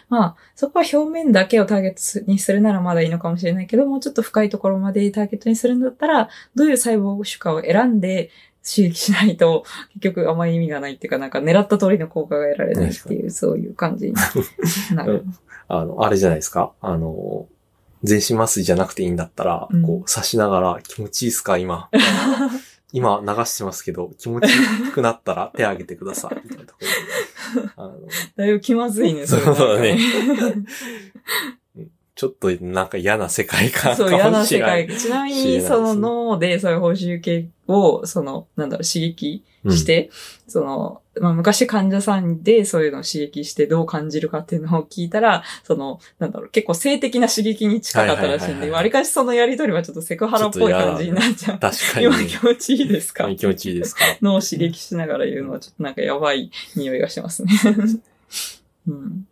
[0.10, 8.32] まあ、そこは表面だけをターゲットにするならまだいいのかもしれないけど、もうちょっと深いところまでターゲットにするんだったら、どういう細胞種かを選んで
[8.64, 14.14] 刺激しないと、結局あまり意味がないっていうか、なんか狙った通りの効果が得られないっていう、そういう感じに
[14.96, 15.26] なる。
[15.68, 16.74] あの、あれじゃないですか。
[16.82, 17.48] あの、
[18.04, 21.90] 全身麻酔じゃなくていいんだったら、うんこう、刺しながら気持ちいいっすか今。
[22.94, 26.42] 今流してますけど、気持ちよくなったら 手挙げてください。
[26.44, 26.80] みたいなとこ
[27.56, 27.62] ろ。
[27.62, 28.00] であの
[28.36, 29.28] だいぶ気まずいね、れ。
[29.28, 29.98] そうだね
[32.22, 34.86] ちょっとなんか嫌な世界観かそう、嫌もな世しれない。
[34.88, 34.96] 界。
[35.00, 40.12] ちなみに、知れないですねその脳でそういう報酬系を、その、なんだろう、刺激して、
[40.48, 51.60] その、まあ、昔患者さんでそういうのを刺激してどう感じるかっていうのを聞いたら、その、なんだろう、結構性的な刺激に近かったらしいんで、わりかしそのやりとりはちょっとセクハラっぽい感じになっちゃう。
[51.60, 52.06] 確かに。
[52.06, 53.34] 今気持ちいいですか？
[53.36, 54.02] 気持ちいいですか？
[54.22, 57.52] 脳を刺激しながら言うのはちょっとなんかやばい匂いがしますね。
[58.88, 59.28] うん。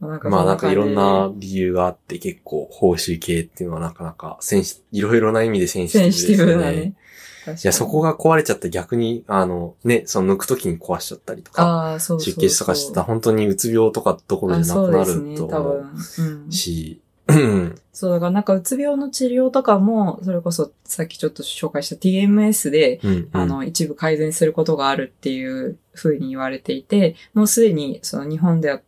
[0.00, 6.36] まあなんかまあなんかいろんそなな理由があって結構報酬系っていうのはなかなかセンシ、いろいろな意味でセンシティブですよね。
[6.36, 6.94] シティブなね。
[7.46, 12.42] いや、そこが、が壊れちゃったら逆に、あの、ね、その抜くときに壊しちゃったりとか、ああ、そうそうそう。
[12.42, 15.80] 出血とかしてたら本当にうつ病とかところあでなくなるそうですね、多と思分。
[15.80, 16.52] うんう。
[16.52, 23.28] し、うんそう、だからなんかうつ病の治療とかも、それこそさっきちょっと紹介した TMS で、うん。
[23.32, 28.80] あの、一部改善することがあるっていう風に言われていて、もうすでにその日本では、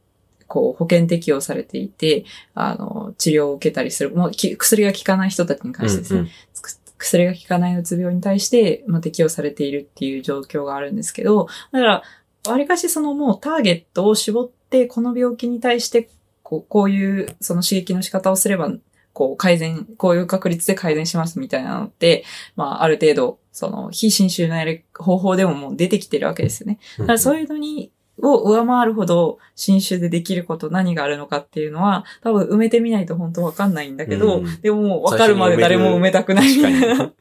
[0.47, 12.03] こう、保険適用されていて、あの、治療を受けたりする、もうき薬が効かない人たちに関してですね、うんつ薬が効かないうつ病に対して、まあ、適用されているっていう状況があるんですけど、だから、
[12.49, 16.09] わりかしそのもうターゲットを絞って、この病気に対して、
[16.43, 18.73] こう、こういうその刺激の仕方をすれば、
[19.13, 26.79] こう改善、こういう確率で改善しますみたいなのって、まあある程度、その非侵襲のやる方法でももう出てきてるわけですよね。
[26.99, 27.05] うん。
[27.05, 27.91] だからそういうのに、
[28.23, 36.81] を上回るほど新種でできること何があるのかっていうのは、多分埋めてみないと本当わかんないんだけど、うんでももうわかるまで誰も埋めたくないみ確かに。
[36.81, 37.05] たいな。
[37.07, 37.15] 確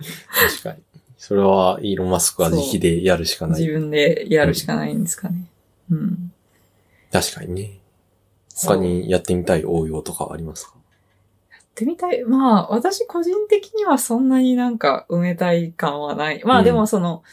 [0.64, 0.78] かに。
[1.18, 3.60] それはイーロン・マスクは自費でやるしかない。
[3.60, 5.46] 自分でやるしかないんですかね。
[5.92, 6.32] うん。
[7.12, 7.80] 確かにね。
[8.56, 10.76] 他にやってみたい応用とかはありますか？
[11.52, 12.24] やってみたい。
[12.24, 16.42] まあ、私個人的にはそんなになんか埋めたい感はない。
[16.46, 17.24] まあうんでもその、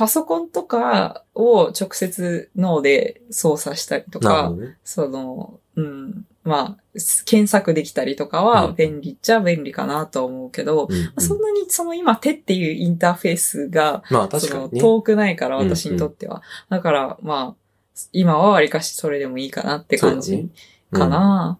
[0.00, 4.78] パソコンとかを直接脳で操作したりとかね。
[4.82, 14.80] その、うん、まあ、検索できたりとかうはん便利っちゃ便利かなと思うけど、うんうんそんなにその今手っていうインターフェースが、まあ確かにね。
[14.80, 16.40] 遠くないからうんうん私にとっては。
[16.70, 17.78] だからまあ、
[18.14, 20.50] 今はわりかしそれでもいいかなって感じそうだね
[20.92, 21.58] かな。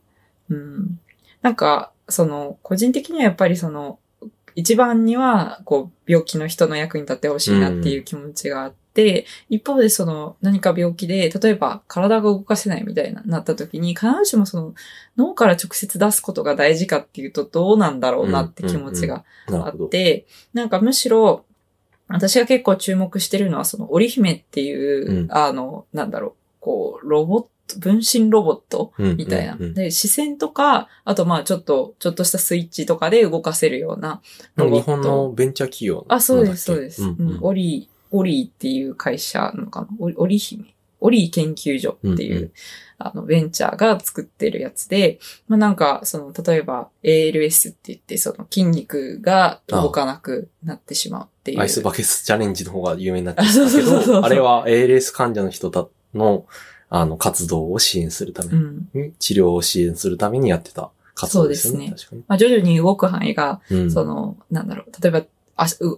[0.49, 0.99] うん。
[1.43, 3.99] なんか、その、個人的にはやっぱりその、
[4.61, 14.75] 一番には、こう、病気の人の役に立ってほしいなっていう気持ちがあって、一方でその、何か病気で、例えば体が動かせないみたいな、なった時に、必ずしもその、
[15.17, 19.71] 脳から直接出すことが大事かっていうと、どうなんだろうなって気持ちがあ。
[19.71, 21.47] って、なんかむしろ、
[22.09, 29.57] 私が結構注目してるのは、その、織姫っていう、うんあの、なんだろう、こう、ロボット、分身ロボットみみたいな。
[29.57, 34.21] で、視線とか、あとまあちょっと、ちょっとしたスイッチとかで動かせるような
[34.57, 34.93] ロボット。
[34.93, 37.05] 日本のベンチャー企業あ、そうです、そうです。
[37.05, 39.89] んうんオリー、オリーっていう会社なのかな？
[39.99, 40.75] オリオリ姫？
[41.03, 42.53] オリー研究所っていう、うんうん
[43.03, 51.61] あの、ベンチャーが作ってるやつで、まあなんか、その、例えば ALS って言って、その筋肉が動かなくなってしまうっていう。
[51.61, 56.47] アイスバケツチャレンジの方が有名になってたけど、あれは ALS 患者の人たの、
[56.89, 58.89] あの、活動を支援するためうん。
[58.95, 61.87] に、治療を支援するためにやってた活動ですよね。
[61.89, 62.25] そう確かに。
[62.29, 65.23] まあ徐々に動く範囲がうんその、なんだろう、例えば、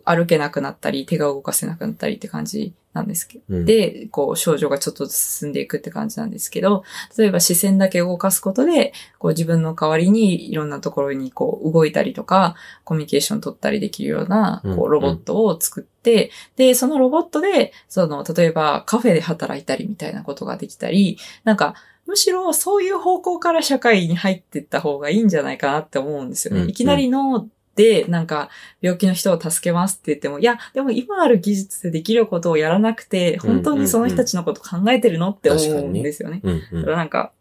[0.04, 6.84] 歩けなくなったり、手が動かせなくなったりって感じなんですけど、うん、で、こう、症状がちょっと進んでいくって感じなんですけど、
[7.16, 14.76] 例えば視線だけ動かすことで、こう自分の代わりにいろんなところにこう動いたりとか、コミュニケーション取ったりできるような、うん。
[14.76, 21.74] こう、ロボットを作って、で、そのロボットで、その、例えばカフェで働いたりみたいなことができたり、なんか、
[22.06, 26.62] むしろそういう方向から社会に入っていった方がいいんじゃないかなって思うんですよね。
[26.62, 26.68] うん。
[26.68, 28.50] いきなりので、なんか、
[28.80, 36.40] 病気の人を助けますって言っても、いや、でも今ある技術でできることをやらなくて、本当にその人たちのこと考えてるのって思うんですよね。
[36.42, 36.80] うんうん。
[36.80, 37.32] だからなんか、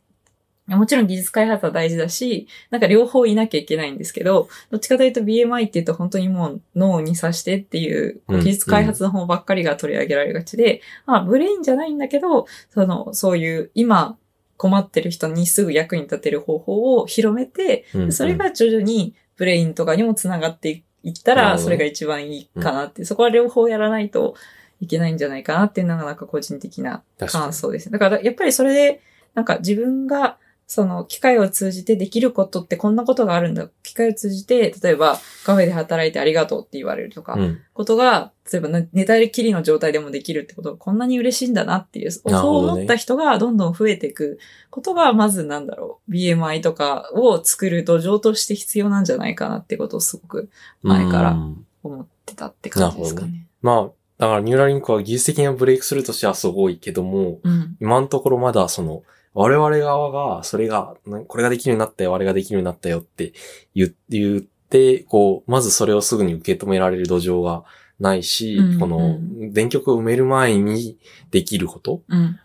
[0.67, 14.17] もちろん技術開発は大事だし、なんか両方いなきゃいけないんですけど、どっちかというと BMI って言うと本当にもう脳に刺してっていう、うん技術開発の方ばっかりが取り上げられがちで、まあブレインじゃないんだけど、その、そういう今
[14.57, 18.11] 困ってる人にすぐ役に立てる方法を広めて、うんうん。
[18.11, 24.35] それが徐々にブレインとかにもつながっていったら、それが一番いいかなって、そこは両方やらないと
[24.79, 27.93] いけないんじゃないかなっていうのがなんか個人的な感想ですね。
[27.93, 29.01] だからやっぱりそれで、
[29.33, 30.37] なんか自分が
[30.73, 33.67] その機械を通じてできることってこんなことがあるんだ。
[33.83, 42.29] 機械を通じて、例えばカフェで働いてありがとうって言われるとか、うんことが、例えばな寝たきりの状態でもできるってことがこんなに嬉しいんだなっていう、そう
[42.69, 50.49] 思った人がどんどん増えていくことが、まずなんだろう、BMI とかを作る土壌として必要なんじゃないかなってことをすごく
[50.83, 53.45] 前からうん思ってたって感じですかね。
[53.61, 57.75] まあ、だからニューラリンクは技術的なブレイクスルーとしてはすごいけども、うん。
[57.81, 59.03] 今のところまだその、
[59.33, 63.33] 我々側が、それが、なこれができるようになったよ、あれができるようになったよって
[63.73, 67.63] 言って、こう、まずそれをすぐに受け止められる土壌が
[67.99, 69.19] ないし、うんうんこの、
[69.51, 70.97] 電極を埋める前に
[71.29, 72.01] できること。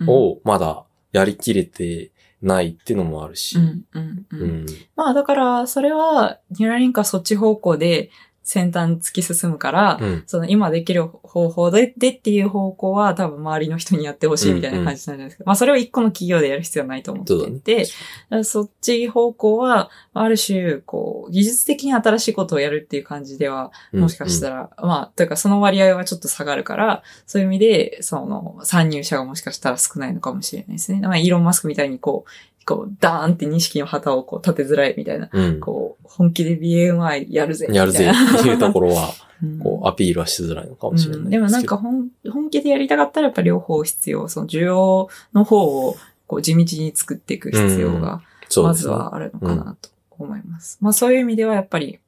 [0.07, 2.13] をまだやりきれて
[2.43, 4.37] ないっていうのもあるし、うん、うん、う。
[4.37, 4.67] うんん。
[4.95, 8.11] まあだから、それは、ニューラリンクはそっち方向で
[8.47, 10.23] 先端突き進むから、うん。
[10.27, 15.45] その今できる方法ででっていう方向は多分周りの人にやってほしいみたいな感じなんじゃないですか。
[15.47, 17.23] まあそれを一個の企業でやる必要はないと思。
[17.23, 17.93] ってて、だか
[18.31, 24.57] らそっち方向は、ある種、こう、技術的に新しいことをやるっていう感じでは、もしかしたら。
[24.57, 31.01] ら、まあ、というかその割合はちょっと下がるから、そういう意味で、その、参入者がもしかしたら少ないのかもしれないですね。
[31.01, 32.31] まあ、イーロン・マスクみたいにこう、
[32.67, 35.61] こう、ダーンって錦の旗をこう立てづらいみたいな、うん。
[35.61, 37.69] こう、本気で BMI やるぜ。
[37.71, 39.11] やるぜっていうところは、
[39.43, 44.29] うんこう、アピールはしづらいのかもしれないうんでもなんか本、本気でやりたかったらやっぱ両方必要。
[44.29, 45.97] その需要の方を
[46.27, 48.21] こう地道に作っていく必要が、
[48.63, 48.75] ま。
[48.75, 50.79] ずはあるのかなと思います。
[50.81, 52.01] まあそういう意味ではやっぱり、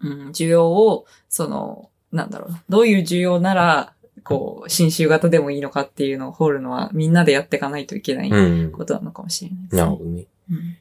[0.00, 3.92] うん、需要を、その、なんだろうな、どういう需要なら、
[4.24, 8.72] こう、新州型でもいいのかっていうのを掘るのはみんなでやっていかないといけないうん。
[8.72, 9.82] ことなのかもしれないですね。
[9.82, 10.26] なるほどね。
[10.50, 10.76] うん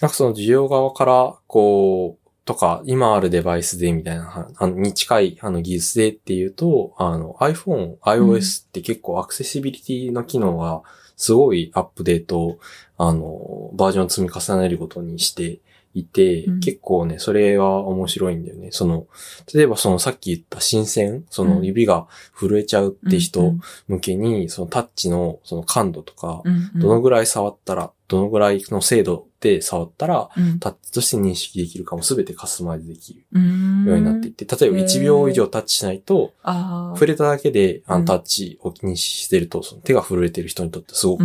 [0.00, 10.82] なんかその需要側から、こう、とか、今あるデバイスでみたいな、はあのに近いあの技術でっていうと、あの iPhone、iOS って結構アクセシビリティの機能が
[11.16, 12.58] すごいアップデート、
[12.98, 15.60] あの、バージョンを積み重ねることにして
[15.96, 16.60] いて、うん。
[16.60, 18.68] 結構ね、それは面白いんだよね。
[18.70, 19.06] その、
[19.52, 22.06] 例えばそのさっき言った新鮮、その指が
[22.38, 23.54] 震えちゃうって人
[23.88, 26.42] 向けに、そのタッチのその感度とか、
[26.74, 30.58] どのぐらい触ったら、どのぐらいの精度で触ったら、うん。
[30.60, 33.84] タッチとして認識できるかも全てカスタマイズできるうん。
[33.86, 36.34] ようになっていて、例えばへー1秒以上タッチしないと。
[36.44, 38.00] 触れただけであうん。
[38.02, 41.24] のタッチを認識してると、その手が震えてる人にとってすごく、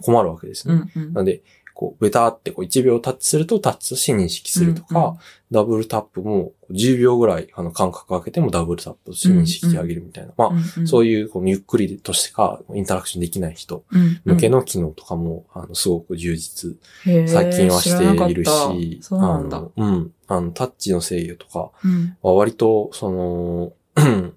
[0.00, 0.84] 困るわけですね。
[0.94, 1.42] なので、
[1.82, 5.18] こう、ベターってこう1秒タッチするとタッチとして認識するとか、うんうん
[5.52, 10.32] ダブルタップも10秒ぐらいあの間隔空けてもダブルタップとして認識してあげるみたいな。
[10.34, 13.84] まあ、そういうこうゆっくりとしてかインタラクションできない人
[14.24, 19.58] 向けのの機能とかも、あの、すごく充実最近はしているし、そうなんだ。
[19.58, 20.12] あの、うん。
[20.26, 23.72] あの、タッチの制御とかうんは割と、その、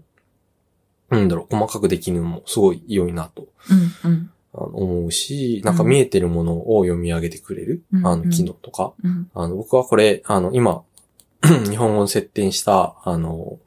[1.09, 3.47] なんだろう、細かくできるのもすごい良いなと
[4.03, 4.31] うんうん
[4.63, 8.07] 思うし、なんか見えてるものを読み上げてくれる、うん。
[8.07, 8.93] あの、機能とか。
[9.03, 9.29] うん。
[9.33, 10.83] あの、僕はこれ、あの、今、
[11.69, 13.59] 日本語に設定した、あの、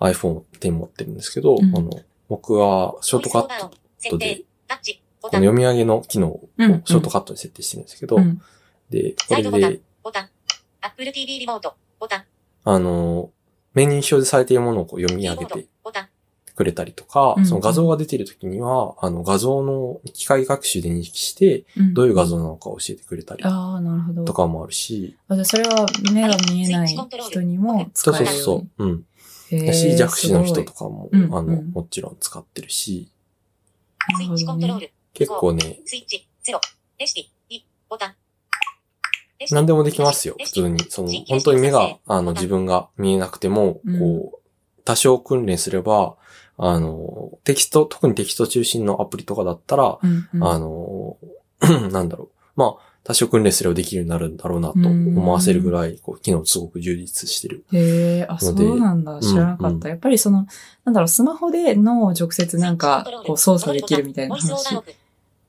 [0.00, 1.76] iPhone 10持ってるんですけど、うん。
[1.76, 1.90] あの、
[2.28, 6.82] 僕はショートカット設定、タッチ、ボこの読み上げの機能をうん。
[6.84, 8.40] ショートカットに設定してるんですけど、うん。
[8.90, 9.80] で、これで、、
[12.64, 13.30] あの、
[13.74, 15.66] メニューに表示されているものをこう読み上げて、
[16.54, 24.24] くれたりとか、うんその画像が出ている時には、あの画像の機械学習で認識して、どういう画像なのか教えてくれたりああ、なるほど。
[24.24, 28.88] とかもあるし、あじゃあそれは目が見えない人にも使えるよそうそうう、
[29.50, 29.66] うん。
[29.66, 33.10] だし、弱視の人とすかも、うんあの、うんもちろん使ってるし、
[34.18, 36.60] スイッチコントロール、結構ね、スイッチ、ゼロ、
[36.98, 37.14] レシ
[37.48, 38.14] ピ、2、ボタン。
[39.50, 40.78] 何でもできますよ、普通に。
[40.88, 43.98] その、本当に目が、あの、自分が見えなくても、うん。
[43.98, 46.16] こう、多少訓練すれば、
[46.56, 51.16] あの、テキスト、特にテキスト中心のアプリとかだったら、うんうんあの、
[51.90, 52.28] なんだろう。
[52.56, 57.64] まあ、多少訓練すればできるようになるんだろうなと思わせるぐらい、こう、機能すごく充実してる。
[57.72, 59.20] へえ、あ、そうなんだ。
[59.20, 59.74] 知らなかった。
[59.74, 60.46] うんやっぱりその、
[60.84, 64.80] なんだろう、スマホで脳を直接なんか、こう操作できるみたいな話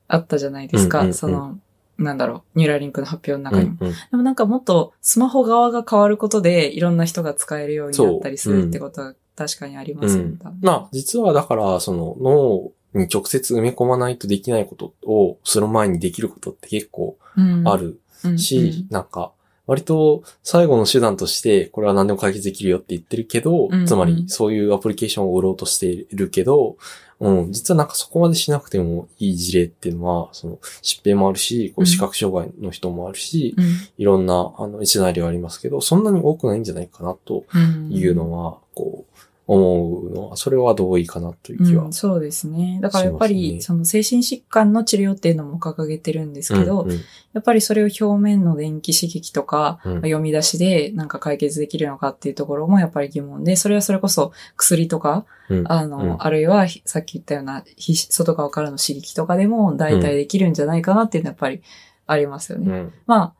[0.08, 0.98] あったじゃないですか。
[0.98, 1.58] うんうんうんその、
[1.98, 3.76] なんだろう、ニューラリンクの発表のう中にも。
[3.86, 3.92] んうん。
[3.92, 10.24] でもなんかもっとスマホ側が変わることで、いろんな人が使えるようになったりするってことは確かにありますよ。
[10.24, 10.36] ね。
[10.42, 17.68] 多分まあ、実はだから、その脳に直接埋め込まないとできないことをする前にできることって結構うん。
[17.68, 19.32] あるうんし、なんか、
[19.66, 26.76] 割と最後の手段として、これは何でも解決できるよって言ってるけど、うんつまりそういうアプリケーションを売ろうとしているけど、
[27.18, 33.64] うん、実はなんかそこまでしなくてもいい事例っていうのは、その疾病もあるし、こううん視覚障害の人もあるし、うん。
[33.98, 39.05] いろんな、あの、シナリオありますけど、そんなに多くないんじゃないかなとうんいうのは、こう、
[39.48, 42.80] 思うのは、それは同意かなという気はうん、そうですね。
[42.82, 46.96] だからやっぱり、その精神疾患の治療っていうのも掲げてるんですけど、うんうん。
[47.32, 49.94] やっぱりそれを表面の電気刺激とか、うん。
[49.96, 56.16] 読み出しでなんか解決できるのかっていうところもやっぱり疑問で、それはそれこそ薬とか、うんあの、うん。
[56.18, 61.62] あるいはひさっき言ったようなひ外側からの刺激とかでも代替できるんじゃないかなっていうのはやっぱり
[62.08, 62.66] ありますよね。
[62.68, 62.92] うん。
[63.06, 63.34] まあ、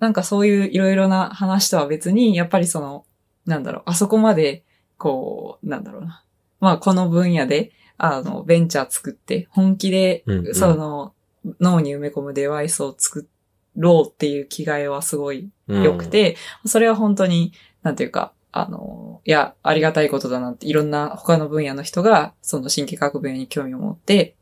[0.00, 3.04] なんかそういういろいろな話とは別に、やっぱりその、
[3.46, 4.64] なんだろう、あそこまで、
[5.02, 6.22] こう、なんだろうな。
[6.60, 11.12] まあ、この分野で、あの、ベンチャー作って、本気でうんう、んその、
[11.60, 13.28] 脳に埋め込むデバイスを作
[13.76, 16.36] ろうっていう気概はすごいうん良くて、
[16.66, 24.36] それは本当に、なんていうか、あの、いや、ありがたいことだなって、いろんな他の分野の人が、その神経科学分野に興味を持って、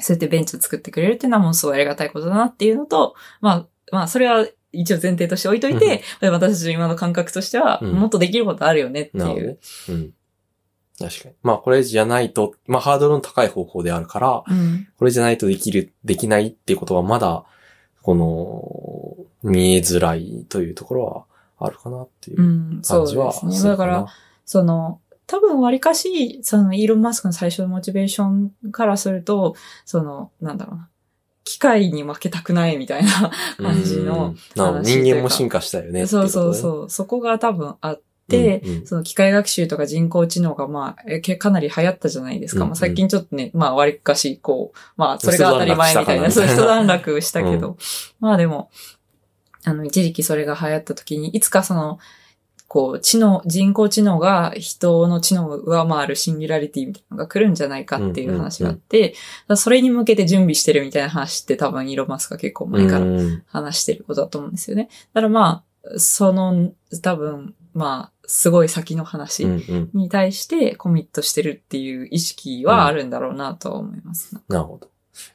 [0.00, 4.44] そうやってベンチを作ってくれるっていうのはもうすごいありがたいことだなっていうのと、まあ、まあ、それは
[4.74, 9.58] 一応前提として置いといて、私たちの今の感覚としては、うんもっとできることあるよねっていう。
[9.88, 10.12] うん。
[10.98, 11.34] 確かに。
[11.42, 14.88] まあ、これじゃないと、まあ、ハードルの高い方法であるから、うん。
[14.96, 17.44] これじゃないとできる、できないっていうことはまだ、
[18.02, 18.14] こ
[19.42, 21.04] の、見えづらいというところ
[21.58, 23.70] はあるかなっていううんそう感じはですね。
[23.70, 24.06] だから、
[24.44, 29.54] その、多分割かし、そのイーロン・マスクの最初のモチベーションからすると、
[29.84, 30.88] その、なんだろうな。
[31.44, 36.90] 機械に負けたくないみたいな感じの人間も進化したよねそうそううそう。
[36.90, 38.86] そこが多分あって、うんうん。
[38.86, 42.60] その機械学習とか人工知能がまあ、かなり流行ったじゃないですか。
[42.60, 42.70] うんうん。
[42.70, 47.76] まあ最近ちょっとね、まあ割かし、こう、まあそれが当たり前みたいな、そう一段落したかな一段落したけど、
[48.20, 48.70] まあでも、
[49.64, 51.98] あの一時期それが流行った時に、いつかその、
[52.74, 59.14] こう、知能、人工知能が人の知能を上回るシンギュラリティみたいなのが来るんじゃないかっていう話があって、
[59.54, 64.88] それに向けて準備してるみたいな話って多分イーロンマスクが結構前からうん話してることだと思うんですよね。
[65.12, 69.90] だからまあ、その、多分、まあ、すごい先の話うんうん。
[69.94, 74.34] に対してコミットしてるっていう意識はあるんだろうなとは思います。
[74.48, 74.88] なるほど。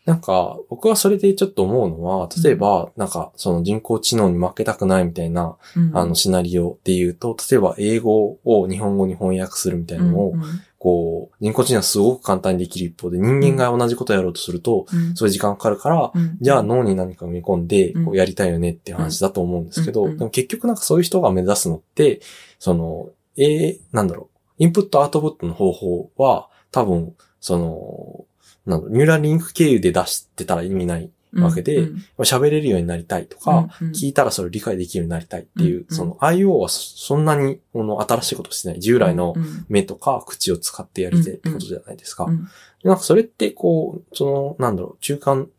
[0.06, 5.98] なんか、僕はそれでちょっと思うのは、例えば、なんか、その人工知能に負けたくないみたいな、うん。
[5.98, 10.42] あの、シナリオで言うと、例えば英語を日本語に翻訳するみたいなのを、うん
[10.80, 15.14] こう、人工知能はすごく簡単にできる一方で、人間が同じことをやろうとすると、うん。
[15.14, 16.38] そういう時間かかるから、うん。
[16.40, 18.06] じゃあ脳に何か埋め込んで、うん。
[18.06, 20.12] こうやりたいよねって話だと思うんですけど、うん。
[20.12, 20.18] うん。
[20.18, 22.22] でも結局なんかそういう人が目指すのって、
[22.60, 28.26] その、えー、なんだろう、インプットアウトプットの方法は、多分、その、
[28.70, 32.04] なんニューラルリンク経由で出してたら意味ないわけでうん。
[32.20, 33.94] 喋れるようになりたいとか、うんうん。
[33.94, 38.80] 聞いたらそれを理解できるようになりたいっていう、うんその IO はそそんなにこの新しいことしてない。
[38.80, 42.26] 従来のうん目とか口を使ってやりたいってことじゃないですか。
[42.26, 42.48] うん
[42.84, 45.50] なんかそれってこう、その、なんだろう、中間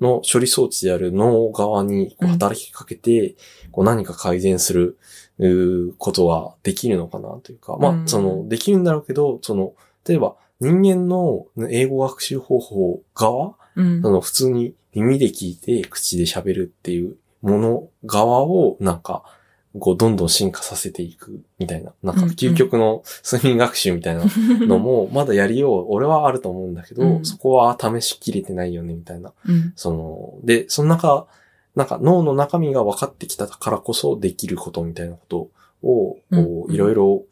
[0.00, 3.34] の処理装置である脳側にこううん働きかけて、
[3.72, 4.96] こう何か改善する、
[5.98, 8.08] ことはできるのかなというか、まあ、うん。
[8.08, 13.54] その、できるんだろうけど、その、例えば人間の英語学習方法側？
[13.76, 14.02] うん。
[14.02, 19.22] その普通に耳で聞いて口で喋るっていうもの側をなんか、
[19.78, 21.92] こうどんどん進化させていくみたいな。
[22.02, 24.24] なんか究極の睡眠学習みたいな
[24.66, 27.24] のも まだやりよう、俺はあると思うんだけど、うん。
[27.24, 29.32] そこは試しきれてないよねみたいな。
[29.46, 29.72] うん。
[29.76, 31.26] その、で、その中、
[31.76, 35.50] なんか脳の中身が分かってきたからこそできることみたいなこと
[35.86, 36.16] を、
[36.70, 37.24] いろいろ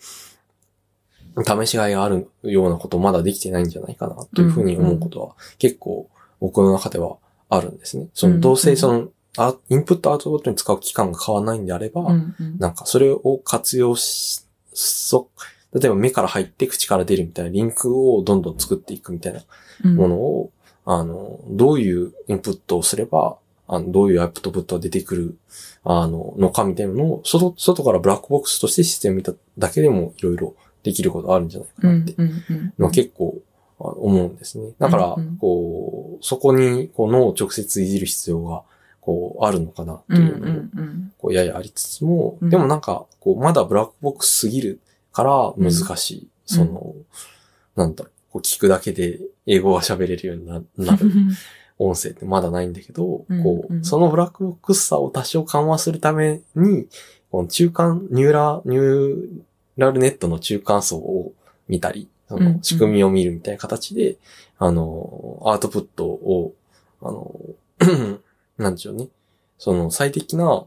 [1.45, 6.09] 試しがいがあるようなことまだできてないんじゃないかなというふうに思うことは結構
[6.41, 7.17] 僕の中では
[7.49, 8.09] あるんですね。
[8.15, 9.09] その、どうせその、
[9.39, 12.59] あインプットアウトプットに使う期間が変わらないんであれば、うんうん。
[12.59, 15.29] なんかそれを活用し、そ、
[15.73, 19.43] 例えば目から入って口から出るみたいなリンクをどんどん作っていくみたいな
[19.85, 19.97] うん。
[19.97, 20.51] ものを、
[20.85, 23.37] あの、どういうインプットをすれば、
[23.69, 25.39] あの、どういうアウトプットが出てくる、
[25.85, 30.55] あの、のかみたいなのを、外、外からブラックボックスとしてシステム見ただけでもいろいろ
[30.87, 32.73] できることあるんじゃないかうなって、んうんうん。
[32.79, 33.37] のは結構
[33.79, 34.71] 思うんですね。
[34.79, 38.63] だからこう、そこにこう脳を直接いじる必要が、
[39.01, 44.81] こう、あるのかなっていうのも、んこう、ややありつつも、うんでもなんか、こう、まだブラックボックスすぎる
[45.13, 46.29] から難しい。
[46.45, 46.95] その、
[47.75, 50.67] なんだろう、こう聞くだけで英語が喋れるようになる
[51.79, 56.87] 音声ってまだないんだけど、うんこう、うんそのブラックボックスさを多少緩和するために、
[57.31, 59.29] この中間、ニューラ、ニュー
[59.77, 61.33] ラルネットの中間層を
[61.69, 64.17] 見たり、その仕組みを見るみたいな形で、
[64.59, 66.55] あの、アウトプットを、
[67.03, 67.35] あの、
[68.59, 69.09] なんでしょうね。
[69.59, 70.65] その最適な、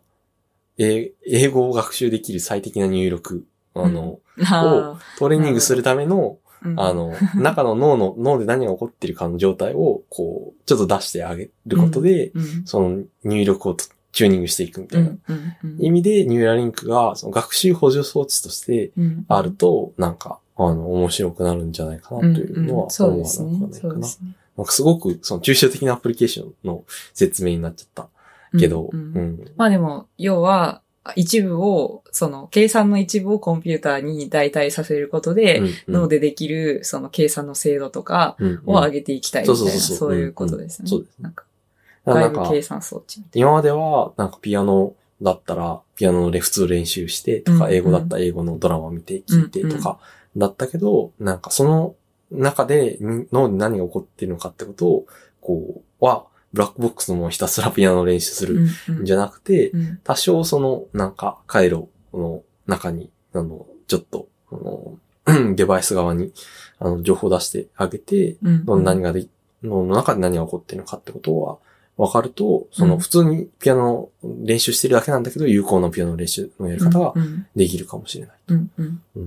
[0.77, 6.37] 英英語を学習できる最適な入力、あの、あトレーニングするための、
[6.77, 12.65] あの、中の脳の、脳で何が起こってるかの状態を、こう、ちょっと出してあげることで、うん。
[12.65, 15.11] その入力をとチューニングしていくみたいな。
[15.79, 23.51] 意味で、ニューラリンクが、その学習補助装置としてうんあると、なんか、あの、面白くなるんじゃないかなというのは思わなくですね。
[23.53, 23.93] はないかな。
[24.57, 26.83] なんかすごく、その抽象的なアプリケーションの
[27.13, 28.09] 説明になっちゃった
[28.59, 28.89] けど。
[29.55, 30.81] まあでも、要は、
[31.15, 40.89] 一部を、その、計算の一部をコンピューターに代替させることで、うん脳でできる、その計算の精度とかうんを上げていきたいみたいな、そういうことですね。
[40.89, 41.45] そうですなんか
[42.13, 43.23] 外部計算装置。
[43.33, 47.73] 今までは、なんかピアノだったら、ピアノのレフツ練習してとか、うんうん。
[47.73, 49.99] 英語だったら英語のドラマ見て聞いてとか、
[50.37, 51.95] だったけど、なんかその
[52.31, 55.05] 中でに脳に何が起こっているのかってことを、
[55.41, 58.67] こう、は、ブラックボックスのもうひたすらピアノ練習する
[59.01, 59.99] んじゃななくて、うん。
[60.03, 64.97] 多少その、なんか、回路の中に、あの、ちょっと、あの、
[65.55, 66.33] デバイス側に、
[66.79, 69.27] あの、情報を出してあげて、うんの何がで、
[69.63, 71.57] の中で何が起こっているのかってことは、
[71.99, 78.35] 分かると、そのうん普通にピアノ練習してるだけなんだけど、有効なピアノ練習のやり方がうんうんできるかもしれない。
[78.47, 79.23] うんうんうん。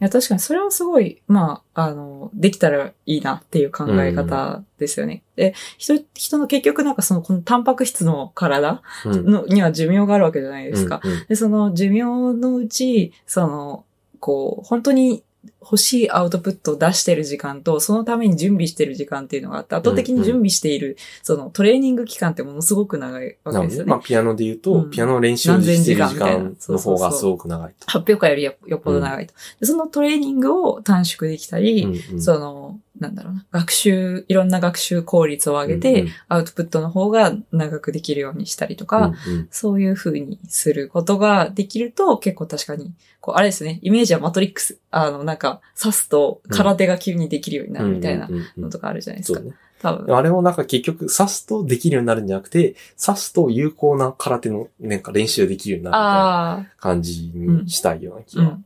[0.00, 5.22] いや、確かにそれはすごい、まあ、あの、できたらいいなっていう考え方ですよね。
[5.36, 9.30] で、人、人の結局なんかその、このタンパク質の体うん。
[9.30, 11.00] の、には寿命があるわけじゃないですか。
[11.04, 12.02] うんうんで、その寿命
[12.40, 13.84] のうち、その、
[14.18, 15.22] こう、本当に
[15.62, 23.90] 欲しいアウトプットを出してる時間と、そのために準備してる時間っていうのがあって、圧倒的に準備している、そのトレーニング期間ってものすごく長いわけですよね。
[23.90, 27.86] まあ、ピアノで言うと、うんピアノ練習してる時間のそうそう方がすごく長いと。
[27.86, 29.34] 発表会よりよよっぽど長いと。
[29.60, 44.78] でそのトレーニングを短縮できたり、うんうんその、なんだろうな、学習、いろんな学習効率を上げて、うんうんアウトプットの方が長くできるようにしたりとか、うんうんそういう風にすることができると、結構確かに、こう、あれですね、イメージはマトリックス。
[44.90, 45.49] あの、なんか、
[45.80, 49.40] 刺すと空手が急にできるようになるみたいなのとかあるじゃないですか。
[49.80, 50.16] 多分。
[50.16, 58.58] あれもなんか結局、刺すとできるようになるんじゃなくて、刺すと有効な空手の、なんか練習できるようになるみたいな感じにしたいような気が。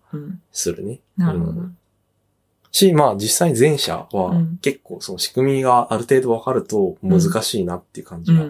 [0.50, 1.00] するね。
[1.16, 1.50] なるほど。
[1.52, 1.76] うん
[2.74, 8.46] し、まあ実際前者はうん結構その仕組みがある程度わかると難しいなっていう感じが。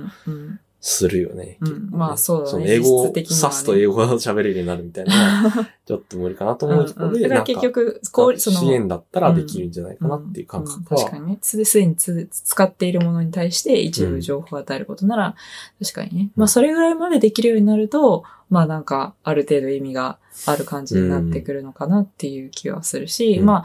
[0.87, 1.57] するよね。
[1.63, 1.89] うん。
[1.91, 2.51] まあそうだね。
[2.51, 5.51] その英語を指すと英語が喋れるようになるみたいな
[5.87, 7.31] ちょっと無理かなと思うところで、うんうん。
[7.31, 10.85] だから結局、こう、その、支援だったらできるんじゃないかなっていう感覚うん。
[10.85, 11.39] は確かにね。
[11.41, 15.35] すでにつ使っているものに対して一部情報を与えることなら、
[15.83, 16.31] 確かにね。
[16.37, 23.47] まあそれぐらいまでできるようになると、まあなんか、ある程度意味がある感じになってくるのかなっていう気はするし、うん。
[23.47, 23.65] ま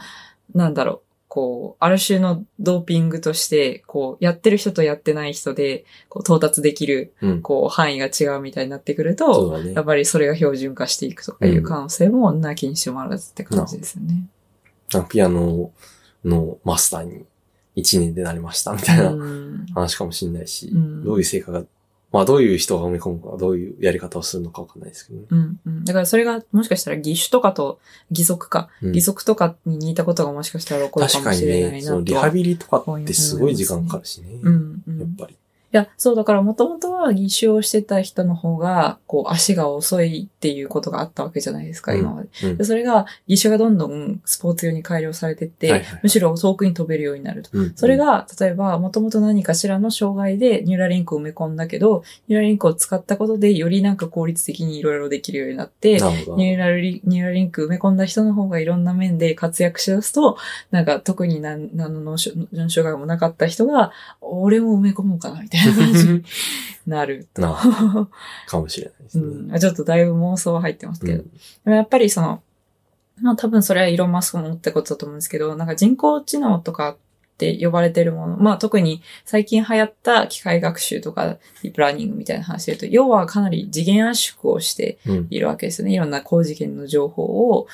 [0.54, 1.09] なんだろう。
[1.30, 7.40] こう、ある種のドーピングとして、こう、やってる人とやってない人で、こう、到達できる、うん。
[7.40, 9.82] こう、範囲が違うみたいになってくるそと、ねや。
[9.82, 14.24] っぱりそれが標準化していくとかいう可能性もなきにしもあらずって感じですよね。
[14.92, 15.70] なんかピアノ
[16.24, 17.24] のマスターに
[17.76, 21.62] 1年でなりましたみたいなうん話かもしれないし、うんどういう成果が、
[22.12, 25.26] まあどういう人が埋め込むか、どういうやり方をするのかわかんないですけどね。
[25.30, 25.84] うんうん。
[25.84, 27.78] だからそれがもしかしたら義手とかと
[28.10, 32.20] 義足か、うん義足とかに似たことがもしかしたら起こるか確かにもしれないね、そのなとは。
[32.22, 34.28] リハビリとかってすごい時間かかるしね。
[34.42, 34.98] うんうん。
[34.98, 35.36] やっぱり。
[35.72, 42.28] いや、そう、だからもともとは義手をしてた人の方が、こう、足が遅いっていうことがあったわけじゃないですか、今まで。
[42.44, 47.50] うんでそれが、義手がどんどんスポーツ用に改良されてって、むしろ遠くに飛べるようになると。
[47.52, 55.94] うんそれ、が、例えば、もともと何かしらの障害でニューラリンクを埋め込んだけど、ニューラリンクを使ったことで、よりなんか効率的にいろいろできるようになって。
[55.94, 60.36] ニューラリニューラリンク埋め込んだ人の方がいろんな面で活躍しだすと、
[60.70, 66.24] なんか特に何何の脳障害もなかった人が、俺も埋め込もうかな、みたいな感じに
[66.86, 67.42] なると。
[67.42, 68.08] な
[68.46, 69.24] かもしれないですね。
[69.24, 71.12] うん、ちょっとだいぶ妄想は入ってますけど。
[71.14, 71.30] うん
[71.64, 72.42] でもやっぱりその、
[73.20, 76.96] まあ多分それはイーロン・マスクも思ったことだと思うんですけど、なんか人工知能とかっ
[77.40, 85.26] て呼ばれてるもの、まあ特に最近流行った機械学習とかディープラーニングみたいな話で言うと、要はかなり次元圧縮をしてうん。
[85.30, 85.94] いるわけですよね。
[85.94, 87.66] いろんな高次元の情報を、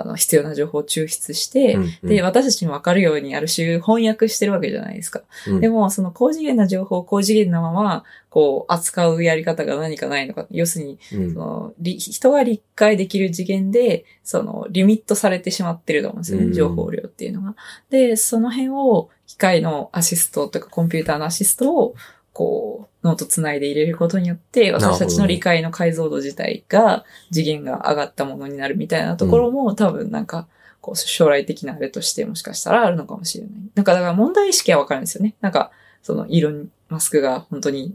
[0.00, 5.22] あの、必要な情報を抽出して、うんで、私たちにわかるようにある種翻訳してるわけじゃないですか。
[5.46, 10.46] うんでも、その高次元な情報を高次元なまま、こう、扱うやり方が何かないのか。
[10.50, 17.54] 要するに、うんその、り人が理解できる次元で、その、リミットされてしまってると思うんですよね、うん情報量っていうのが。
[17.90, 21.94] で、その辺を、機械のアシストとかコンピューターのアシストを、
[22.32, 30.46] こう、脳とつないで入れることによって、私たちの理解の解像度自体が、次元が上がったものになるみたいなところも、多分なんか、
[30.80, 33.52] こう、将来的なあれとしてもしかしたらあるのかもしれない。
[33.74, 35.34] なんか、だから問題意識はわかるんですよね。
[35.40, 35.70] なんか、
[36.02, 37.94] その、イーロン・マスクが本当に、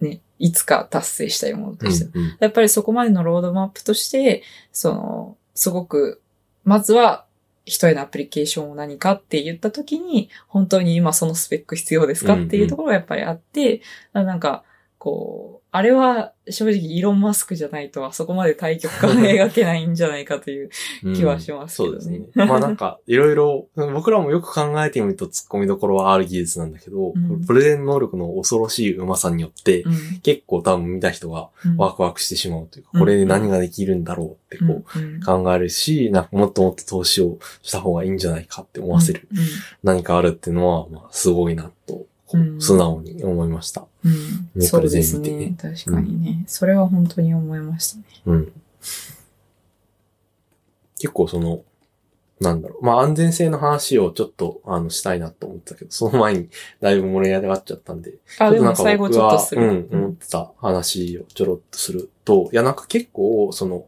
[0.00, 2.10] ね、いつか達成したいものとして。
[2.12, 4.42] うんやっぱりそこまでのロードマップとして、
[4.72, 6.20] その、すごく、
[6.64, 7.24] まずは、
[7.64, 13.82] 人へのアプリケーションを何かって言ったときに、本当に今そのスペック必要ですかっていうところがやっぱりあって、
[14.12, 14.64] なんか、
[14.98, 20.70] こう、あれは正直イーロン・マスクじゃないとあそこまで対極感が描けないんじゃないかという
[21.04, 21.14] うん。
[21.14, 22.00] 気はしますけどね。
[22.00, 22.46] そうですね。
[22.46, 27.44] まあなんか、 いろいろ、僕らもよく考えてみると突っ込みどころはある技術なんだけど、うん。
[27.44, 29.92] プレゼン能力の恐ろしいうまさによって、うん。
[30.22, 33.00] 結構多分見た人がうんワクワクしてしまうというか、うん。
[33.00, 35.20] これで何ができるんだろうってこう、うん。
[35.20, 39.38] 考えるし、なんかもっともっと投資をした方がいいんじゃないかって思わせるうん。
[39.84, 42.06] 何かあるっていうのは、まあすごいなと、
[42.58, 43.86] 素直に思いました。
[44.04, 45.54] うんねそうですねね。
[45.60, 46.44] 確かにね。
[46.46, 48.04] それは本当に思いましたね。
[48.26, 48.52] うん。
[50.98, 51.62] 結構その、
[52.40, 52.84] なんだろう。
[52.84, 56.48] まあ安全性の話をちょっと、あの、したいなと思ったけど、その前に
[56.80, 59.62] だいぶ盛り上がっちゃったんで、あ、でも最後ちょっとする。
[59.62, 63.84] うん、思ってた話をちょろっとすると、いや、なんか結構、その、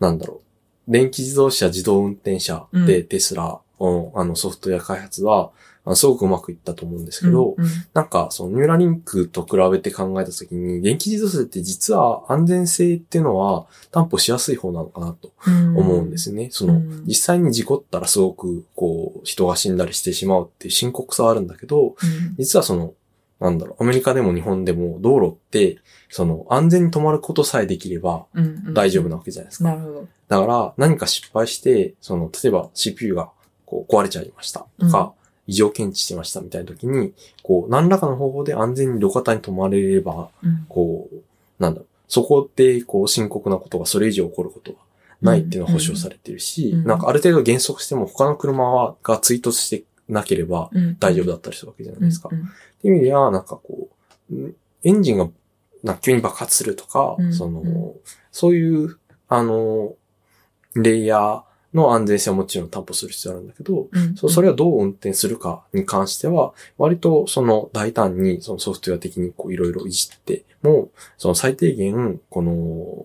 [0.00, 0.40] なんだろ
[0.88, 0.90] う。
[0.90, 5.50] 電気自動車、自動運転車で、うテスラの、あの、ソフトウェア開発は、
[5.88, 16.50] あのすごくうまくいったと思うんですけど、うんなんか、そのニューラリンクと比べて考えたときに、電気自動車って実は安全性っていうのは担保しやすい方なのかなとうん思うんですね。
[16.52, 21.94] その、うん実際に事故ったらすごく、こう、人が死んだりしてしまうっていう深刻さはあるんだけど、うん
[22.36, 22.92] 実はその、
[23.40, 25.78] なんだろう、アメリカでも日本でも道路って、
[26.10, 29.70] その、安全に止まることさえできればうん大丈夫なわけじゃないですか。
[29.70, 30.08] なるほど。
[30.28, 33.30] だから、何か失敗して、その、例えば CPU が
[33.64, 35.14] こう壊れちゃいましたとか、
[35.48, 40.66] 異常検知してましたみたいな時に、こう、何らかの方法で安全に路肩に止まれれば、うん。
[40.68, 41.16] こう、
[41.58, 44.76] なんだろう、そこで、こう、深刻なことがそれ以上起こることは
[45.22, 46.84] ないっていうのは保証されてるし、うん。
[46.84, 50.96] なんかある程度減速しても他の車はが追突してなければうん。
[51.00, 52.28] 大丈夫だったりするわけじゃないですか。
[52.30, 52.40] うん。
[52.40, 52.42] っ
[52.82, 53.88] ていう意味では、なんかこ
[54.30, 55.28] う、んエンジンが
[55.82, 57.32] な急に爆発するとか、うん。
[57.32, 57.92] その、うん
[58.30, 59.94] そういう、あの、
[60.74, 61.42] レイヤー
[61.78, 64.16] の安全性はもちろん担保する必要あるんだけど、うん。
[64.16, 73.04] そうそれをどう運転するかに関しては、割とその大胆にそのソフトウェア的にこういろいろいじっても、その最低限、この、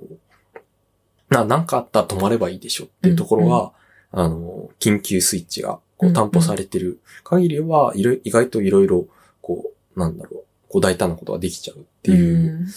[1.30, 3.72] な、なんかあったら止まればいいでしょっていうところが、
[4.12, 9.08] あの、緊急スイッチがこう担保されてる限りは、いろ意外といろいろ、
[9.42, 12.68] こう、なんだろう、こう大胆なことができちゃうっていう、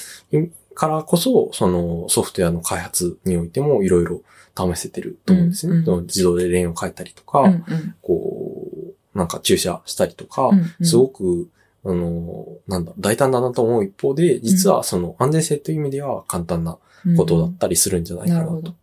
[0.74, 4.22] からこそ、そのソフトウェアの開発においてもいろいろ
[4.56, 5.76] 試せてると思うんですね。
[5.76, 6.06] うんうん。
[6.06, 7.94] 自動でレーンを変えたりとか、うんうん。
[8.02, 8.66] こ
[9.14, 10.86] う、なんか駐車したりとか、うんうん。
[10.86, 11.48] すごく、
[11.84, 16.78] あの、なんだ、大胆だなと思う一方で、実はその安全性という意味では簡単な
[17.16, 18.46] ことだったりするんじゃないかなと。
[18.46, 18.74] なるほど。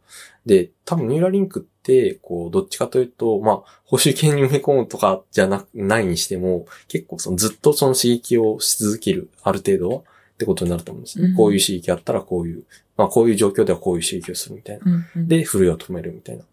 [0.46, 10.04] で、多分ニューラリンクって、こう、どっちかというと、まあ、報酬系に埋め込むとかじゃな、ないにしても、結構そのずっとその刺激をし続ける、ある程度は、っ
[10.38, 11.28] てことになると思うんですね。
[11.30, 11.36] うん。
[11.36, 12.64] こういう刺激あったらこういう、
[12.98, 14.84] まあ、こういう状況ではこういう刺激をするみたいな。
[14.86, 16.44] うんうんで、震えを止めるみたいな。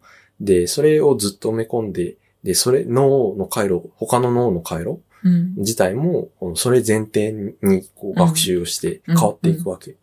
[0.40, 7.32] で、それをずっと埋め込んで、で、それ、脳の回路、他の脳の回路うん自体も、それ前提
[7.62, 9.96] にこう学習をして変わっていくわけ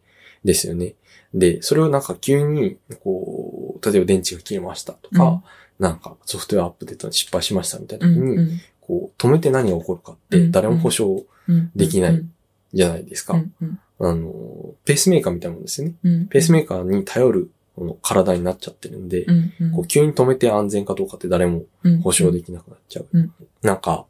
[0.43, 0.93] ですよね。
[1.33, 5.41] で、それをなんか急に、こう、例えば電池が切れましたとか、うん
[5.79, 12.33] なんかソフトウェアアップデートに失敗しましたみたいなう時に、んうんこう、止めて何が起こるかって誰も保証うんできないうん
[12.73, 13.35] じゃないですか。
[13.35, 15.95] うんうんあの、ペースメーカーみたいなもんですよね。
[16.03, 16.27] うん。
[16.27, 19.71] ペースメーカーに頼るこの体になっちゃってるんで、うんうん。
[19.71, 22.01] こう急に止めて安全かどうかって誰もうん。
[22.01, 23.07] 保証できなくなっちゃう。
[23.11, 23.33] うん。
[23.61, 24.05] なんか、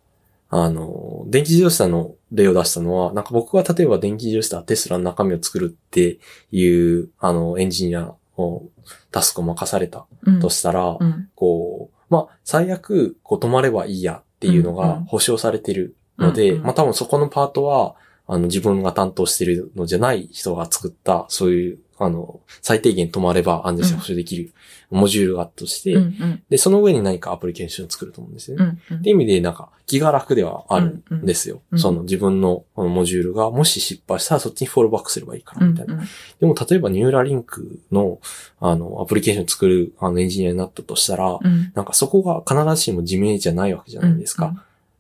[0.49, 6.19] あの、電気自動車の例を出したのは、なんか僕は例えば電気自動車テスラの中身を作るって
[6.51, 8.63] いう、あの、エンジニアを、
[9.11, 10.39] タスクを任されたうん。
[10.39, 11.29] としたら、うん。
[11.35, 14.81] こう、まあ、最悪、こう止まればいいやっていうのうんうん。
[14.83, 16.63] が保証されてるので、うんうん。
[16.63, 17.95] まあ多分そこのパートは、
[18.28, 24.53] あの、自分が担当してるのじゃない人が作った、そういう、あの、最低限止まれば安全性保証できる
[24.91, 28.63] モジュールがあったとして、うんうんで、その上に何かアプリケーションを作ると思うんですよね。
[28.63, 31.61] うんうんっていう意味で、なんか、気が楽ではあるんですよ。
[31.71, 35.93] うんうんその自分のこのモジュールが、もし失敗したらそっちにフォールバックすればいいから、みたいな。
[35.93, 36.07] うんうん
[36.39, 38.19] でも、例えばニューラリンクの、
[38.59, 44.47] あの、アプリケーションを作る、あの、エンジニアになったとしたら、うんなんかそこが必ずしも自明じゃないわけじゃないですか。
[44.47, 44.59] うん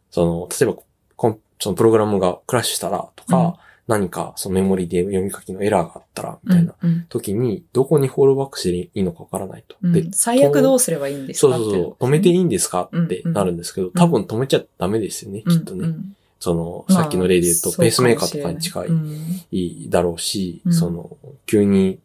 [0.09, 0.81] その、例えば
[1.15, 3.53] コン、そのプログラムがクラッシュしたらとか、うん。
[3.87, 6.75] 何かそのメモリで読み書きのエラーがあったら、みたいな
[7.07, 9.77] 時に、どこにフォールバックしていいのかわからないと。
[9.81, 9.93] うん。
[9.93, 13.91] で、最悪どうすればいいんですそうかそうそう、止めていいんですかってなるんですけど、ん。
[13.91, 15.95] 多分止めちゃダメですよね、きっとね。
[16.39, 19.07] その、まあさっきの例で言うと、ペースメーカーとかに近い、うん
[19.51, 19.89] いい。
[19.89, 20.73] だろうし、うん。
[20.73, 21.99] その、急に、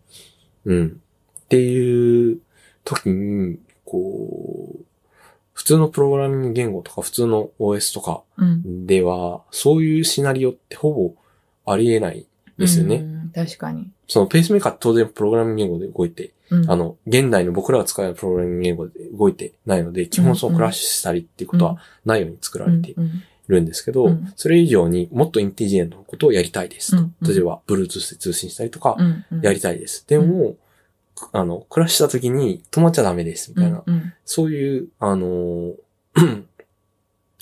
[0.65, 1.01] うん、
[1.45, 2.39] っていう
[2.85, 4.82] 時に、こう、
[5.63, 8.85] 普通のプログラミング言語とか、普通の OS とかうん。
[8.85, 11.15] では、そういうシナリオってほぼ
[11.73, 12.27] ありえない
[12.59, 12.97] ですよね。
[12.97, 13.89] うん確かに。
[14.09, 16.69] そのペースメーカーって当然プログラミング言語で動いて、うん。
[16.69, 22.97] あの、現代の僕らが使うプログラミング言語で動いてないので、基本そのクラッシュしたりっていうことはないように作られてい
[23.47, 24.33] るんですけど、うん。
[24.35, 27.31] それ以上にもっとインテリジェントなことをやりたいですと。
[27.33, 28.97] 例えば、Bluetooth で通信したりとか、
[29.41, 30.05] やりたいです。
[30.09, 30.57] でも、
[31.33, 33.83] あの、クラッシュした時に止まっちゃダメです、みたいな。
[33.87, 35.75] うんうんそういう、あのー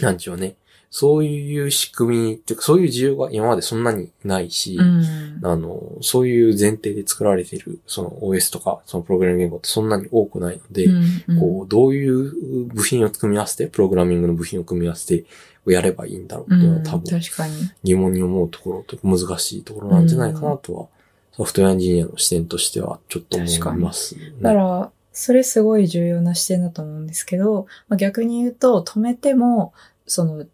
[0.01, 0.57] なんちゅうね。
[0.93, 15.25] そういう仕組みっていうか、そういう需要が今までそんなにないし、うんあの、そういう前提で作られている、その OS とか、そのプログラミング言語ってそんなに多くないので、うんこう、どういう部品を組み合わせて、プログラミングの部品を組み合わせて、
[15.67, 17.55] やればいいんだろうっていうのは多うん分確かに。
[17.85, 20.87] 疑問に思うところと難しいところなんじゃないかなとは、
[21.41, 24.33] ソフトウェアエンジニアの視点としてはちょっと思います、ね。
[24.43, 29.73] だから、それすごい重要な視点だと思うんですけど、まあ、逆に言うと、止めても、
[30.07, 30.45] その、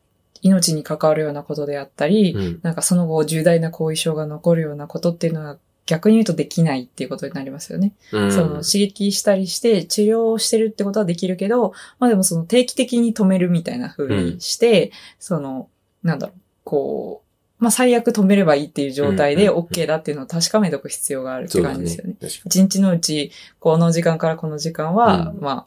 [0.43, 2.61] 命に関わるようなことであったり、うん。
[2.63, 7.95] なんかその後重大な後遺症が残るようなことっていうのは逆に言うとできないっていうことになりますよね。
[8.13, 15.69] うんその刺激したりして治療をしてるってことはできるけど、まあでもその定期的に止めるみたいな風にして、その、
[16.03, 17.26] なんだろう、こう、
[17.59, 22.17] まあ最悪止めればいいっていう状態でうんうんうん OK だっていうのを確かめておく必要があるって感じですよね。。
[22.45, 25.67] 一日のうち、この時間からこの時間は、うんまあ、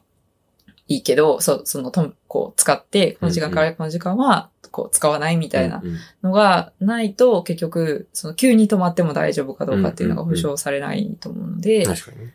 [0.90, 12.34] いいけど、そう、その、とこう、使って、この時間からこの時間は、こう、使わないみたいなうんうんのがないと、結局、その、急に止まっても大丈夫かどうかっていうのが保証されないと思うので、確かにね。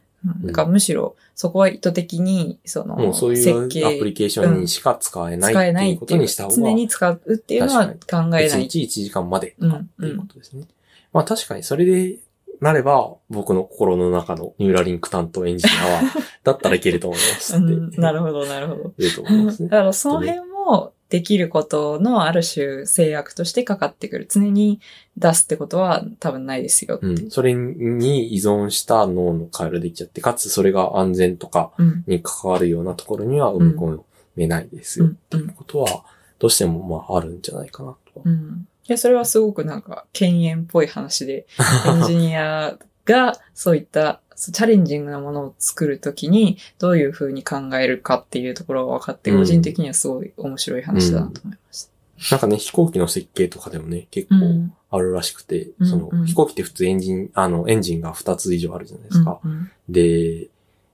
[0.54, 8.50] からむしろ、そこは意図的に、その、もうそういうアプリケーションにしか使えない使えっていうことにした方が、常に使うっていうのは考え1ない。
[8.68, 10.62] 日1時間までとかっていうことですね。
[10.64, 10.68] う
[11.14, 12.20] まあ確かにそれで
[12.62, 16.02] なれば、僕の心の中のニューラリンク担当エンジニアは、
[16.44, 17.66] だったらいけると思いますって。
[17.66, 18.94] うん、なるほど、なるほど。
[18.98, 19.70] 言うと思いますね。
[19.70, 24.28] だからその辺もできることのある種制約としてかかってくる。
[24.30, 24.80] 常に
[25.18, 27.08] 出すってことは多分ないですよう。
[27.08, 27.30] うん。
[27.30, 32.04] それに依存した脳の回路でいっちゃって、かつそれが安全とかうん。
[32.08, 34.02] に関わるようなところには埋め込
[34.36, 36.06] めないですよっていうことは、
[36.40, 38.24] どうしてもまああるんじゃないかなとは。
[38.26, 38.68] うん。
[38.88, 41.46] いや、それはすごくなんか、犬猿っぽい話で、
[41.88, 52.36] エンジニアがそういったチャレンジングなものを作るときに、どういうふうに考えるかっていうところが分かって、うん個人的にはすごい面白い話だなと思いました。
[52.36, 54.74] なんかね、飛行機の設計とかでもね、結構うん。
[54.90, 59.40] あるらしくて、うんそのうん飛行機って普通エンジン、あの、エンジンが2つ以上あるじゃないですか。
[59.44, 60.48] うんで、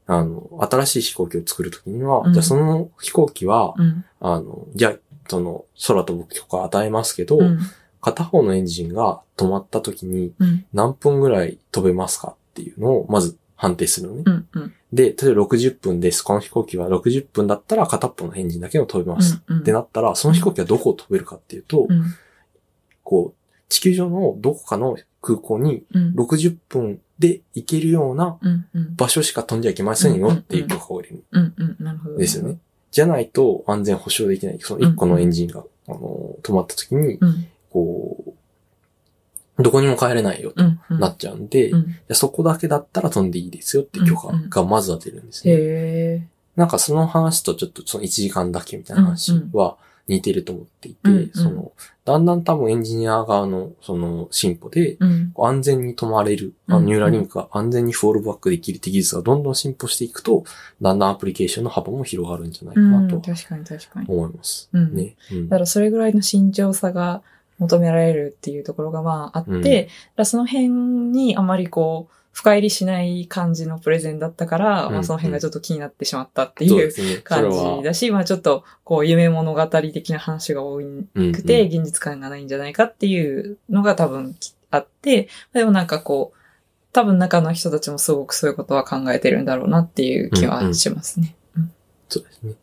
[0.08, 4.06] あの、新しい飛行機を作るときには、うんじゃあその飛行機は、うん。
[4.20, 4.94] あの、じゃあ、
[5.28, 7.60] その、空飛ぶ許可を与えますけど、うん。
[8.02, 10.66] 片方のエンジンが止まったときにうん。
[10.74, 14.24] 何分ぐらい飛べますかっていうのをまず判定するのね。
[14.26, 14.48] うん。
[14.54, 14.74] うん。
[14.92, 16.24] で、例えば60分です。
[16.24, 19.40] この飛行機は60分だったら片っぽのエンジンだけを飛べます。
[19.46, 19.60] うん。
[19.60, 22.04] ってなったら、その飛行機はどこを飛べるかっていうと、うん。
[23.04, 26.16] こう、地球上のどこかの空港にうん。
[26.16, 28.66] 60分で行けるようなうん。
[28.74, 28.96] うん。
[28.96, 32.58] 場所しか飛んじゃいけませんよっていう許可を入れるですよね。。
[32.90, 34.58] じゃないと安全保障できない。
[34.60, 37.48] その1個のエンジンが、あの、止まった時に、うん。
[37.72, 38.36] こ
[39.58, 40.80] う、どこにも帰れないよとうん。
[40.90, 41.00] うん。
[41.00, 41.96] なっちゃうんで、いうん。
[42.08, 45.54] やそこだけだったら飛んでいいですよっていう許可がまずは出るんですね。
[45.54, 45.58] へ
[46.24, 46.28] え。
[46.56, 51.72] なんかその話とちょっとその1時間だけみたいな話は似てると思っていて、うんうんその、
[52.04, 54.98] だんだん多分エンジニア側のその進歩で、
[55.38, 60.44] 安全に止まれる、あうんニューラリンクが安全にフォールバックできるって技術がどんどん進歩していくと、
[60.82, 62.84] だんだんアプリケーションの幅も広がるんじゃないかう。
[62.84, 64.08] なんと確かに確かに。
[64.10, 64.70] 思います。
[64.74, 64.96] うん。
[64.96, 65.16] ね。
[65.32, 67.22] うんだからそれぐらいの慎重さが
[67.62, 84.36] 求められるっていうところがまああって、うんその辺にあまりこう、深入りしない感じのプレゼンだったから、うんまあその辺がちょっと気になってしまったっていう感じだし、まあちょっとこう夢物語的な話が多くうんて、うん現実感がないんじゃないかっていうのが多分
[84.72, 86.38] あって、でもなんかこう、
[86.94, 91.36] 多分中の人たちもすごくそういうことは考えてるんだろうなっていう気はしますね。
[91.56, 91.72] うん
[92.10, 92.54] そうですね。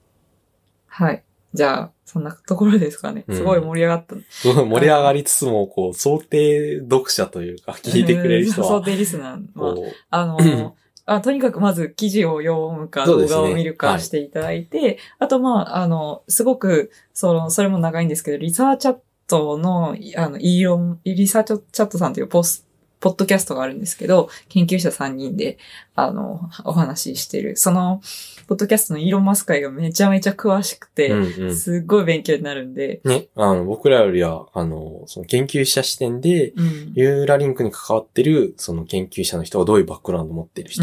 [0.86, 1.22] はい。
[1.58, 3.24] じゃあ、そんなところですかね。
[3.26, 4.14] うんすごい盛り上がった。
[4.30, 9.44] すごい盛り上がりつつも、こう、想定読者というか、聞いてくれる人うん想は、定リスナー。
[9.54, 9.74] ま
[10.10, 22.68] ああの、あとにかくまず記事を読むか動画を見るかしていただいて、あとまあ、あの、すごく、その、それも長いんですけど、リサーチャットの、あの、イーロン、リサーチャットさんというポス、
[23.00, 25.58] ポッドキャストがあるんですけど、研究者3人で、
[25.96, 27.56] あの、お話ししてる。
[27.56, 28.00] その、
[28.48, 31.56] ポッドキャストのイーロンマスク会がめちゃめちゃ詳しくて、うんうん。
[31.56, 36.92] すっごい勉強になるんで、ね、あの、僕らよりは、あの、その研究者視点で、うん。
[36.94, 40.82] ユーラリンクに関わってる、その研究者の人がどういうバックグラウンドを持ってる人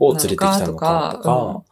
[0.00, 1.62] を連れてきたのかとか、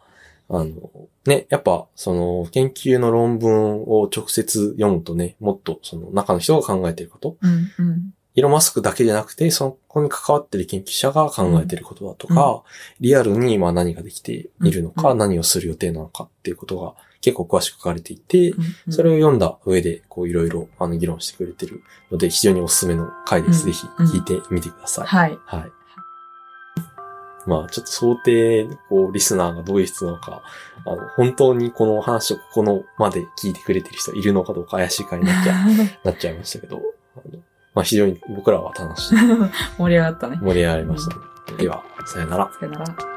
[0.51, 0.91] あの、
[1.25, 12.63] ね、やっぱ、その、研究の論文を直接読むとね、もっと、その、中の人が考えてること、うん、うん、イーロンマスクだけじゃなくて、そこに関わってる研究者が考えてることだとか、
[13.01, 18.93] リアルに今何ができているのか、うん何をする予定なのかっていうことが結構詳しく書かれていて、うんうん。
[18.93, 23.67] それを読んだ上で、こういろいろ、あの、議論してくれてるので、非常におすすめの回です。
[23.67, 23.87] うんぜひ
[24.19, 25.07] 聞いてみてください。
[25.07, 25.39] はい。
[25.47, 25.73] はい。
[27.47, 30.43] まあ、ちょっと想定、こう、リスナーがどういう人なのか、
[30.85, 35.55] あの、本当にこの話をここのまで聞いてくれてる人いるのかどうか怪しい回になっちゃ、
[36.05, 36.81] なっちゃいましたけど、
[37.17, 37.39] あの
[37.75, 39.19] まあ、非常に僕らは楽しい、
[39.79, 40.39] 盛り上がったね。
[40.43, 41.23] 盛り上がりました、ね
[41.59, 42.51] では、さよなら。
[42.59, 43.12] さよなら。